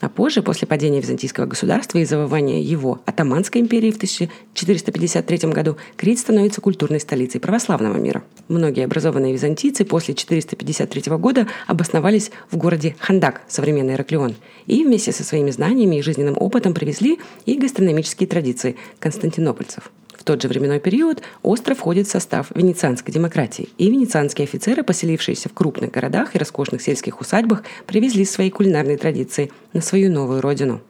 А 0.04 0.10
позже, 0.10 0.42
после 0.42 0.68
падения 0.68 1.00
византийского 1.00 1.46
государства 1.46 1.98
и 1.98 2.04
завоевания 2.04 2.60
его 2.60 3.00
Атаманской 3.06 3.62
империи 3.62 3.90
в 3.90 3.96
1453 3.96 5.50
году, 5.50 5.78
Крит 5.96 6.20
становится 6.20 6.60
культурной 6.60 7.00
столицей 7.00 7.40
православного 7.40 7.96
мира. 7.96 8.22
Многие 8.50 8.84
образованные 8.84 9.32
византийцы 9.32 9.86
после 9.86 10.14
453 10.14 11.16
года 11.16 11.48
обосновались 11.68 12.32
в 12.52 12.58
городе 12.58 12.98
Хандак, 13.00 13.44
современный 13.48 13.94
Ираклион, 13.94 14.36
и 14.68 14.84
вместе 14.84 15.14
со 15.14 15.24
своими 15.24 15.52
знаниями 15.52 15.96
и 15.96 16.02
жизненным 16.02 16.36
опытом 16.38 16.74
привезли 16.74 17.20
и 17.46 17.58
гастрономические 17.58 18.28
традиции 18.28 18.76
константинопольцев– 19.00 19.90
в 20.18 20.24
тот 20.24 20.42
же 20.42 20.48
временной 20.48 20.80
период 20.80 21.22
остров 21.42 21.80
входит 21.80 22.08
в 22.08 22.12
состав 22.12 22.52
венецианской 22.56 23.14
демократии, 23.14 23.70
и 23.78 23.90
венецианские 23.90 24.46
офицеры, 24.46 24.84
поселившиеся 24.84 25.50
в 25.50 25.54
крупных 25.54 25.92
городах 25.92 26.36
и 26.36 26.38
роскошных 26.38 26.82
сельских 26.82 27.22
усадьбах, 27.22 27.64
привезли 27.86 28.26
свои 28.26 28.50
кулинарные 28.50 28.98
традиции 28.98 29.52
на 29.74 29.82
свою 29.82 30.12
новую 30.12 30.42
родину. 30.42 30.82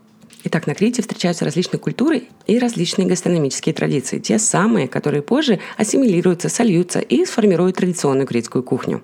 Итак, 0.45 0.67
на 0.67 0.75
Крите 0.75 1.01
встречаются 1.01 1.45
различные 1.45 1.79
культуры 1.79 2.23
и 2.47 2.59
различные 2.59 3.07
гастрономические 3.07 3.73
традиции, 3.73 4.19
те 4.19 4.37
самые, 4.37 4.89
которые 4.89 5.21
позже 5.21 5.59
ассимилируются, 5.77 6.49
сольются 6.49 6.99
и 6.99 7.25
сформируют 7.25 7.77
традиционную 7.77 8.27
критскую 8.27 8.61
кухню. 8.61 9.01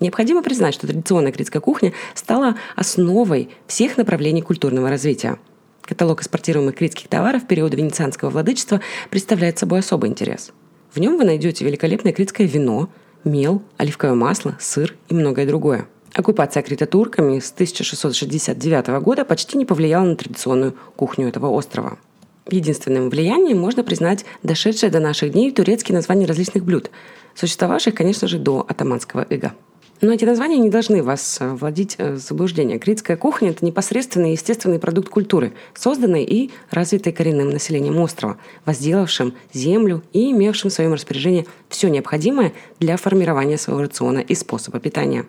Необходимо 0.00 0.42
признать, 0.42 0.74
что 0.74 0.86
традиционная 0.86 1.32
критская 1.32 1.60
кухня 1.60 1.94
стала 2.14 2.56
основой 2.76 3.48
всех 3.66 3.96
направлений 3.96 4.42
культурного 4.42 4.90
развития– 4.90 5.38
Каталог 5.86 6.22
экспортируемых 6.22 6.76
критских 6.76 7.08
товаров 7.08 7.46
периода 7.46 7.76
венецианского 7.76 8.30
владычества 8.30 8.80
представляет 9.10 9.58
собой 9.58 9.80
особый 9.80 10.10
интерес. 10.10 10.52
В 10.92 10.98
нем 10.98 11.18
вы 11.18 11.24
найдете 11.24 11.64
великолепное 11.64 12.12
критское 12.12 12.46
вино, 12.46 12.88
мел, 13.24 13.62
оливковое 13.76 14.14
масло, 14.14 14.56
сыр 14.60 14.94
и 15.08 15.14
многое 15.14 15.46
другое. 15.46 15.86
Оккупация 16.14 16.62
Крита 16.62 16.86
турками 16.86 17.38
с 17.38 17.50
1669 17.52 19.02
года 19.02 19.24
почти 19.24 19.58
не 19.58 19.66
повлияла 19.66 20.04
на 20.04 20.16
традиционную 20.16 20.74
кухню 20.96 21.28
этого 21.28 21.48
острова. 21.48 21.98
Единственным 22.48 23.10
влиянием 23.10 23.58
можно 23.58 23.82
признать 23.82 24.24
дошедшее 24.42 24.90
до 24.90 25.00
наших 25.00 25.32
дней 25.32 25.50
турецкие 25.50 25.96
названия 25.96 26.26
различных 26.26 26.64
блюд, 26.64 26.90
существовавших, 27.34 27.94
конечно 27.94 28.28
же, 28.28 28.38
до 28.38 28.64
атаманского 28.66 29.22
ига. 29.22 29.54
Но 30.00 30.12
эти 30.12 30.24
названия 30.24 30.58
не 30.58 30.70
должны 30.70 31.02
вас 31.02 31.38
э, 31.40 31.54
вводить 31.54 31.94
э, 31.98 32.14
в 32.14 32.18
заблуждение. 32.18 32.78
Критская 32.78 33.16
кухня– 33.16 33.50
это 33.50 33.64
непосредственный 33.64 34.32
естественный 34.32 34.78
продукт 34.78 35.08
культуры, 35.08 35.52
созданный 35.74 36.24
и 36.24 36.50
развитый 36.70 37.12
коренным 37.12 37.50
населением 37.50 37.98
острова, 37.98 38.36
возделавшим 38.64 39.34
землю 39.52 40.02
и 40.12 40.32
имевшим 40.32 40.70
в 40.70 40.72
своем 40.74 40.92
распоряжении 40.94 41.46
все 41.68 41.88
необходимое 41.88 42.52
для 42.80 42.96
формирования 42.96 43.56
своего 43.56 43.82
рациона 43.82 44.18
и 44.18 44.34
способа 44.34 44.80
питания. 44.80 45.26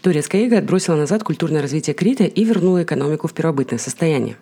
Турецкая 0.00 0.42
ига 0.42 0.58
отбросила 0.58 0.96
назад 0.96 1.22
культурное 1.22 1.60
развитие 1.60 1.94
Крита 1.94 2.24
и 2.24 2.44
вернула 2.44 2.84
экономику 2.84 3.28
в 3.28 3.34
первобытное 3.34 3.78
состояние. 3.78 4.36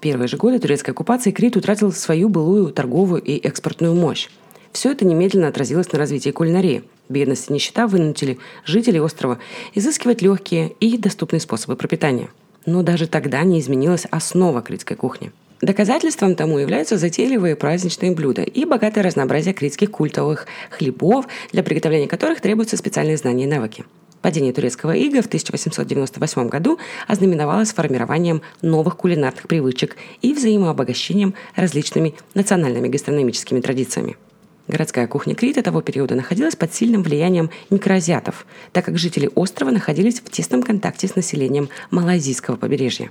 Первые 0.00 0.28
же 0.28 0.36
годы 0.36 0.58
турецкой 0.58 0.90
оккупации 0.90 1.30
Крит 1.30 1.56
утратил 1.56 1.92
свою 1.92 2.28
былую 2.28 2.72
торговую 2.72 3.22
и 3.22 3.36
экспортную 3.36 3.94
мощь. 3.94 4.28
Все 4.72 4.92
это 4.92 5.04
немедленно 5.04 5.48
отразилось 5.48 5.90
на 5.92 5.98
развитии 5.98 6.30
кулинарии– 6.30 6.84
Бедность 7.08 7.48
и 7.48 7.52
нищета 7.52 7.86
вынудили 7.86 8.38
жителей 8.64 9.00
острова 9.00 9.38
изыскивать 9.74 10.20
легкие 10.20 10.72
и 10.80 10.98
доступные 10.98 11.40
способы 11.40 11.76
пропитания. 11.76 12.28
Но 12.66 12.82
даже 12.82 13.06
тогда 13.06 13.42
не 13.44 13.60
изменилась 13.60 14.06
основа 14.10 14.60
критской 14.60 14.96
кухни. 14.96 15.32
Доказательством 15.62 16.36
тому 16.36 16.58
являются 16.58 16.98
затейливые 16.98 17.56
праздничные 17.56 18.12
блюда 18.12 18.42
и 18.42 18.64
богатое 18.64 19.02
разнообразие 19.02 19.54
критских 19.54 19.90
культовых 19.90 20.46
хлебов, 20.70 21.26
для 21.50 21.62
приготовления 21.62 22.06
которых 22.06 22.40
требуются 22.40 22.76
специальные 22.76 23.16
знания 23.16 23.44
и 23.44 23.48
навыки. 23.48 23.84
Падение 24.20 24.52
турецкого 24.52 24.92
ига 24.92 25.22
в 25.22 25.26
1898 25.26 26.48
году 26.48 26.78
ознаменовалось 27.06 27.72
формированием 27.72 28.42
новых 28.62 28.96
кулинарных 28.96 29.48
привычек 29.48 29.96
и 30.22 30.34
взаимообогащением 30.34 31.34
различными 31.56 32.14
национальными 32.34 32.88
гастрономическими 32.88 33.60
традициями– 33.60 34.16
Городская 34.68 35.06
кухня 35.06 35.34
Крита 35.34 35.62
того 35.62 35.80
периода 35.80 36.14
находилась 36.14 36.54
под 36.54 36.74
сильным 36.74 37.02
влиянием 37.02 37.50
микроазиатов, 37.70 38.46
так 38.72 38.84
как 38.84 38.98
жители 38.98 39.30
острова 39.34 39.70
находились 39.70 40.20
в 40.20 40.30
тесном 40.30 40.62
контакте 40.62 41.08
с 41.08 41.16
населением 41.16 41.70
малайзийского 41.90 42.56
побережья. 42.56 43.10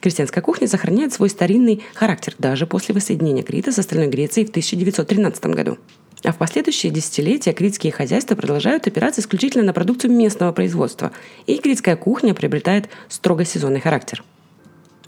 Крестьянская 0.00 0.42
кухня 0.42 0.68
сохраняет 0.68 1.12
свой 1.12 1.30
старинный 1.30 1.82
характер 1.94 2.34
даже 2.38 2.68
после 2.68 2.94
воссоединения 2.94 3.42
Крита 3.42 3.72
с 3.72 3.78
остальной 3.78 4.06
Грецией 4.06 4.46
в 4.46 4.50
1913 4.50 5.46
году. 5.46 5.78
А 6.22 6.32
в 6.32 6.38
последующие 6.38 6.92
десятилетия 6.92 7.52
критские 7.52 7.92
хозяйства 7.92 8.36
продолжают 8.36 8.86
опираться 8.86 9.20
исключительно 9.20 9.64
на 9.64 9.72
продукцию 9.72 10.12
местного 10.12 10.52
производства, 10.52 11.10
и 11.46 11.58
критская 11.58 11.96
кухня 11.96 12.34
приобретает 12.34 12.88
строго 13.08 13.44
сезонный 13.44 13.80
характер– 13.80 14.22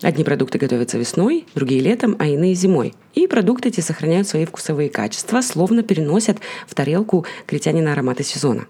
Одни 0.02 0.24
продукты 0.24 0.58
готовятся 0.58 0.98
весной, 0.98 1.46
другие 1.54 1.80
летом, 1.80 2.16
а 2.18 2.26
иные 2.26 2.54
зимой. 2.54 2.94
И 3.14 3.26
продукты 3.26 3.70
эти 3.70 3.80
сохраняют 3.80 4.28
свои 4.28 4.44
вкусовые 4.44 4.90
качества, 4.90 5.40
словно 5.40 5.82
переносят 5.82 6.38
в 6.66 6.74
тарелку 6.74 7.24
критянина 7.46 7.92
ароматы 7.92 8.22
сезона. 8.22 8.66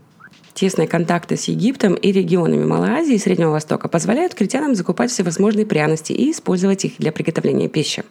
Тесные 0.55 0.89
контакты 0.89 1.37
с 1.37 1.49
Египтом 1.49 1.95
и 1.95 2.13
регионами 2.13 2.65
Малой 2.65 2.91
Азии 2.91 3.17
и 3.17 3.19
Среднего 3.19 3.51
Востока 3.51 3.89
позволяют 3.89 4.35
критянам 4.35 4.75
закупать 4.75 5.11
всевозможные 5.11 5.67
пряности 5.67 6.13
и 6.13 6.31
использовать 6.31 6.85
их 6.85 6.93
для 6.99 7.13
приготовления 7.13 7.69
пищи. 7.69 8.05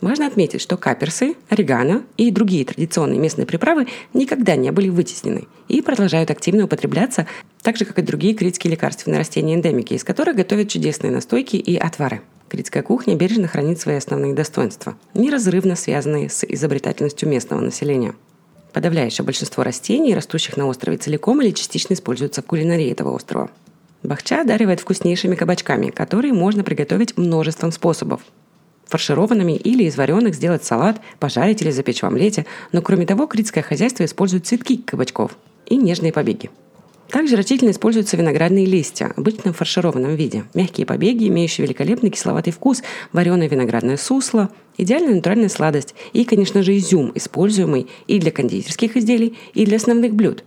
Важно 0.00 0.26
отметить, 0.26 0.62
что 0.62 0.78
каперсы, 0.78 1.34
орегано 1.50 2.04
и 2.16 2.30
другие 2.30 2.64
традиционные 2.64 3.18
местные 3.18 3.44
приправы 3.44 3.86
никогда 4.14 4.56
не 4.56 4.70
были 4.72 4.88
вытеснены 4.88 5.46
и 5.68 5.82
продолжают 5.82 6.30
активно 6.30 6.64
употребляться, 6.64 7.26
так 7.60 7.76
же, 7.76 7.84
как 7.84 7.98
и 7.98 8.02
другие 8.02 8.32
критские 8.32 8.70
лекарственные 8.70 9.18
растения-эндемики, 9.18 9.92
из 9.92 10.04
которых 10.04 10.36
готовят 10.36 10.70
чудесные 10.70 11.12
настойки 11.12 11.56
и 11.56 11.76
отвары. 11.76 12.22
Критская 12.50 12.82
кухня 12.82 13.14
бережно 13.14 13.46
хранит 13.46 13.78
свои 13.78 13.94
основные 13.94 14.34
достоинства, 14.34 14.96
неразрывно 15.14 15.76
связанные 15.76 16.28
с 16.28 16.42
изобретательностью 16.42 17.28
местного 17.28 17.60
населения. 17.60 18.16
Подавляющее 18.72 19.24
большинство 19.24 19.62
растений, 19.62 20.16
растущих 20.16 20.56
на 20.56 20.66
острове 20.66 20.98
целиком 20.98 21.40
или 21.40 21.52
частично 21.52 21.94
используются 21.94 22.42
в 22.42 22.46
кулинарии 22.46 22.90
этого 22.90 23.14
острова. 23.14 23.52
Бахча 24.02 24.40
одаривает 24.40 24.80
вкуснейшими 24.80 25.36
кабачками, 25.36 25.90
которые 25.90 26.32
можно 26.32 26.64
приготовить 26.64 27.16
множеством 27.16 27.70
способов. 27.70 28.20
фаршированными 28.86 29.52
или 29.52 29.84
из 29.84 29.96
вареных 29.96 30.34
сделать 30.34 30.64
салат, 30.64 31.00
пожарить 31.20 31.62
или 31.62 31.70
запечь 31.70 32.02
в 32.02 32.06
омлете. 32.06 32.46
Но 32.72 32.82
кроме 32.82 33.06
того, 33.06 33.28
критское 33.28 33.62
хозяйство 33.62 34.04
использует 34.04 34.48
цветки 34.48 34.78
кабачков 34.78 35.38
и 35.66 35.76
нежные 35.76 36.12
побеги. 36.12 36.50
Также 37.10 37.34
растительно 37.34 37.70
используются 37.70 38.16
виноградные 38.16 38.66
листья, 38.66 39.12
обычно 39.16 39.52
в 39.52 39.56
фаршированном 39.56 40.14
виде. 40.14 40.44
Мягкие 40.54 40.86
побеги, 40.86 41.26
имеющие 41.26 41.66
великолепный 41.66 42.10
кисловатый 42.10 42.52
вкус, 42.52 42.82
вареное 43.12 43.48
виноградное 43.48 43.96
сусло, 43.96 44.50
идеальная 44.78 45.16
натуральная 45.16 45.48
сладость 45.48 45.94
и, 46.12 46.24
конечно 46.24 46.62
же, 46.62 46.76
изюм, 46.76 47.10
используемый 47.16 47.88
и 48.06 48.20
для 48.20 48.30
кондитерских 48.30 48.96
изделий, 48.96 49.36
и 49.54 49.64
для 49.66 49.78
основных 49.78 50.14
блюд. 50.14 50.44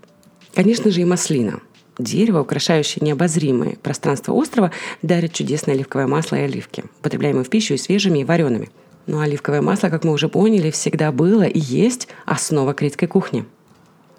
Конечно 0.54 0.90
же, 0.90 1.02
и 1.02 1.06
маслина. 1.06 1.60
Дерево, 2.00 2.42
украшающее 2.42 3.06
необозримое 3.06 3.76
пространство 3.84 4.34
острова, 4.34 4.72
дарит 5.02 5.34
чудесное 5.34 5.76
оливковое 5.76 6.08
масло 6.08 6.38
и 6.38 6.42
оливки, 6.42 6.86
употребляемые 7.00 7.44
в 7.44 7.50
пищу 7.50 7.74
и 7.74 7.78
свежими, 7.78 8.20
и 8.20 8.24
вареными. 8.24 8.70
Но 9.06 9.20
оливковое 9.20 9.62
масло, 9.62 9.90
как 9.90 10.06
мы 10.06 10.14
уже 10.14 10.30
поняли, 10.30 10.72
всегда 10.72 11.12
было 11.12 11.44
и 11.44 11.60
есть 11.60 12.08
основа 12.26 12.74
критской 12.74 13.10
кухни. 13.10 13.46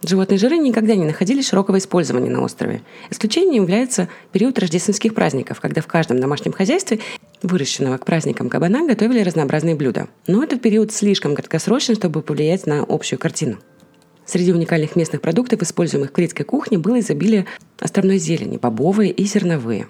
Животные 0.07 0.37
жиры 0.37 0.59
никогда 0.59 0.95
не 0.95 1.07
находили 1.07 1.41
широкого 1.41 1.79
использования 1.79 2.29
на 2.29 2.43
острове. 2.43 2.83
Исключением 3.09 3.63
является 3.63 4.11
период 4.33 4.59
рождественских 4.59 5.15
праздников, 5.15 5.61
когда 5.61 5.81
в 5.81 5.87
каждом 5.87 6.21
домашнем 6.21 6.53
хозяйстве 6.53 6.99
выращенного 7.43 7.97
к 7.97 8.05
праздникам 8.05 8.51
кабана 8.51 8.87
готовили 8.87 9.21
разнообразные 9.21 9.75
блюда. 9.75 10.09
Но 10.27 10.45
этот 10.45 10.61
период 10.61 10.93
слишком 10.93 11.35
краткосрочен, 11.35 11.95
чтобы 11.95 12.21
повлиять 12.21 12.67
на 12.67 12.85
общую 12.87 13.19
картину. 13.19 13.57
Среди 14.27 14.53
уникальных 14.53 14.95
местных 14.95 15.23
продуктов, 15.23 15.63
используемых 15.63 16.11
в 16.11 16.13
критской 16.13 16.45
кухне, 16.45 16.77
было 16.77 17.01
изобилие 17.01 17.47
островной 17.79 18.19
зелени, 18.19 18.59
бобовые 18.59 19.11
и 19.11 19.25
зерновые. 19.25 19.89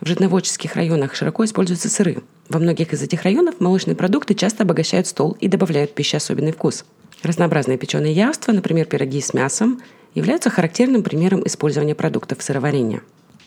В 0.00 0.06
животноводческих 0.06 0.76
районах 0.76 1.16
широко 1.16 1.44
используются 1.44 1.88
сыры. 1.88 2.22
Во 2.48 2.60
многих 2.60 2.92
из 2.92 3.02
этих 3.02 3.24
районов 3.24 3.58
молочные 3.58 3.96
продукты 3.96 4.34
часто 4.34 4.62
обогащают 4.62 5.08
стол 5.08 5.36
и 5.40 5.48
добавляют 5.48 5.90
в 5.90 5.94
пищу 5.94 6.18
особенный 6.18 6.52
вкус– 6.52 6.84
Разнообразные 7.22 7.78
печеные 7.78 8.12
яства, 8.12 8.52
например, 8.52 8.86
пироги 8.86 9.20
с 9.20 9.34
мясом, 9.34 9.80
являются 10.14 10.50
характерным 10.50 11.02
примером 11.02 11.46
использования 11.46 11.94
продуктов 11.94 12.42
сыроварения. 12.42 13.02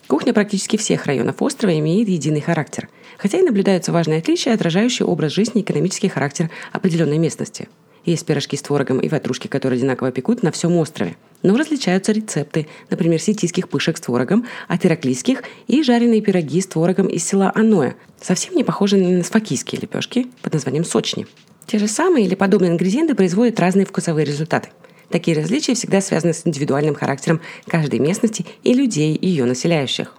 Кухня 0.07 0.33
практически 0.33 0.75
всех 0.75 1.05
районов 1.05 1.41
острова 1.41 1.77
имеет 1.77 2.09
единый 2.09 2.41
характер, 2.41 2.89
хотя 3.17 3.37
и 3.37 3.43
наблюдаются 3.43 3.91
важные 3.91 4.19
отличия, 4.19 4.53
отражающие 4.53 5.05
образ 5.05 5.33
жизни 5.33 5.61
и 5.61 5.63
экономический 5.63 6.09
характер 6.09 6.49
определенной 6.71 7.19
местности. 7.19 7.69
Есть 8.05 8.25
пирожки 8.25 8.57
с 8.57 8.61
творогом 8.61 8.99
и 8.99 9.07
ватрушки, 9.07 9.47
которые 9.47 9.77
одинаково 9.77 10.11
пекут 10.11 10.41
на 10.41 10.51
всем 10.51 10.75
острове. 10.77 11.15
Но 11.41 11.55
различаются 11.55 12.11
рецепты, 12.11 12.67
например, 12.89 13.19
сетийских 13.19 13.69
пышек 13.69 13.97
с 13.97 14.01
творогом, 14.01 14.45
от 14.67 14.85
ираклийских 14.85 15.43
и 15.67 15.83
жареные 15.83 16.21
пироги 16.21 16.61
с 16.61 16.67
творогом 16.67 17.07
из 17.07 17.25
села 17.25 17.51
Аноя, 17.55 17.95
совсем 18.19 18.55
не 18.55 18.63
похожие 18.63 19.07
на 19.07 19.23
сфакийские 19.23 19.81
лепешки 19.81 20.27
под 20.41 20.53
названием 20.53 20.83
сочни. 20.83 21.27
Те 21.65 21.79
же 21.79 21.87
самые 21.87 22.25
или 22.25 22.35
подобные 22.35 22.71
ингредиенты 22.71 23.15
производят 23.15 23.59
разные 23.59 23.85
вкусовые 23.85 24.25
результаты. 24.25 24.69
Такие 25.09 25.37
различия 25.37 25.75
всегда 25.75 26.01
связаны 26.01 26.33
с 26.33 26.45
индивидуальным 26.45 26.95
характером 26.95 27.41
каждой 27.67 27.99
местности 27.99 28.45
и 28.63 28.73
людей, 28.73 29.17
ее 29.19 29.45
населяющих. 29.45 30.15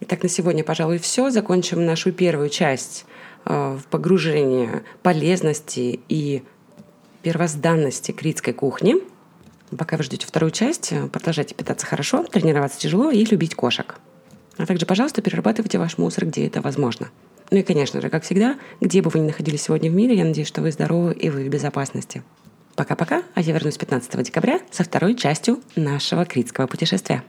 Итак, 0.00 0.22
на 0.22 0.28
сегодня, 0.28 0.64
пожалуй, 0.64 0.98
все. 0.98 1.30
Закончим 1.30 1.84
нашу 1.84 2.12
первую 2.12 2.48
часть 2.48 3.04
э, 3.44 3.78
в 3.80 3.86
погружение 3.86 4.82
полезности 5.02 6.00
и 6.08 6.42
первозданности 7.22 8.10
критской 8.10 8.52
кухни. 8.52 8.96
Пока 9.76 9.96
вы 9.96 10.02
ждете 10.02 10.26
вторую 10.26 10.50
часть, 10.50 10.92
э, 10.92 11.06
продолжайте 11.08 11.54
питаться 11.54 11.86
хорошо, 11.86 12.24
тренироваться 12.24 12.78
тяжело 12.78 13.10
и 13.10 13.24
любить 13.24 13.54
кошек. 13.54 13.96
А 14.58 14.66
также, 14.66 14.84
пожалуйста, 14.84 15.22
перерабатывайте 15.22 15.78
ваш 15.78 15.96
мусор, 15.98 16.26
где 16.26 16.46
это 16.46 16.60
возможно. 16.60 17.10
Ну 17.50 17.58
и, 17.58 17.62
конечно 17.62 18.00
же, 18.00 18.10
как 18.10 18.24
всегда, 18.24 18.56
где 18.80 19.02
бы 19.02 19.10
вы 19.10 19.20
ни 19.20 19.26
находились 19.26 19.62
сегодня 19.62 19.90
в 19.90 19.94
мире, 19.94 20.14
я 20.14 20.24
надеюсь, 20.24 20.48
что 20.48 20.62
вы 20.62 20.72
здоровы 20.72 21.12
и 21.14 21.30
вы 21.30 21.44
в 21.44 21.48
безопасности. 21.48 22.22
Пока-пока, 22.76 23.22
а 23.34 23.40
я 23.40 23.52
вернусь 23.52 23.76
15 23.76 24.22
декабря 24.22 24.60
со 24.70 24.84
второй 24.84 25.14
частью 25.14 25.60
нашего 25.76 26.24
критского 26.24 26.66
путешествия. 26.66 27.22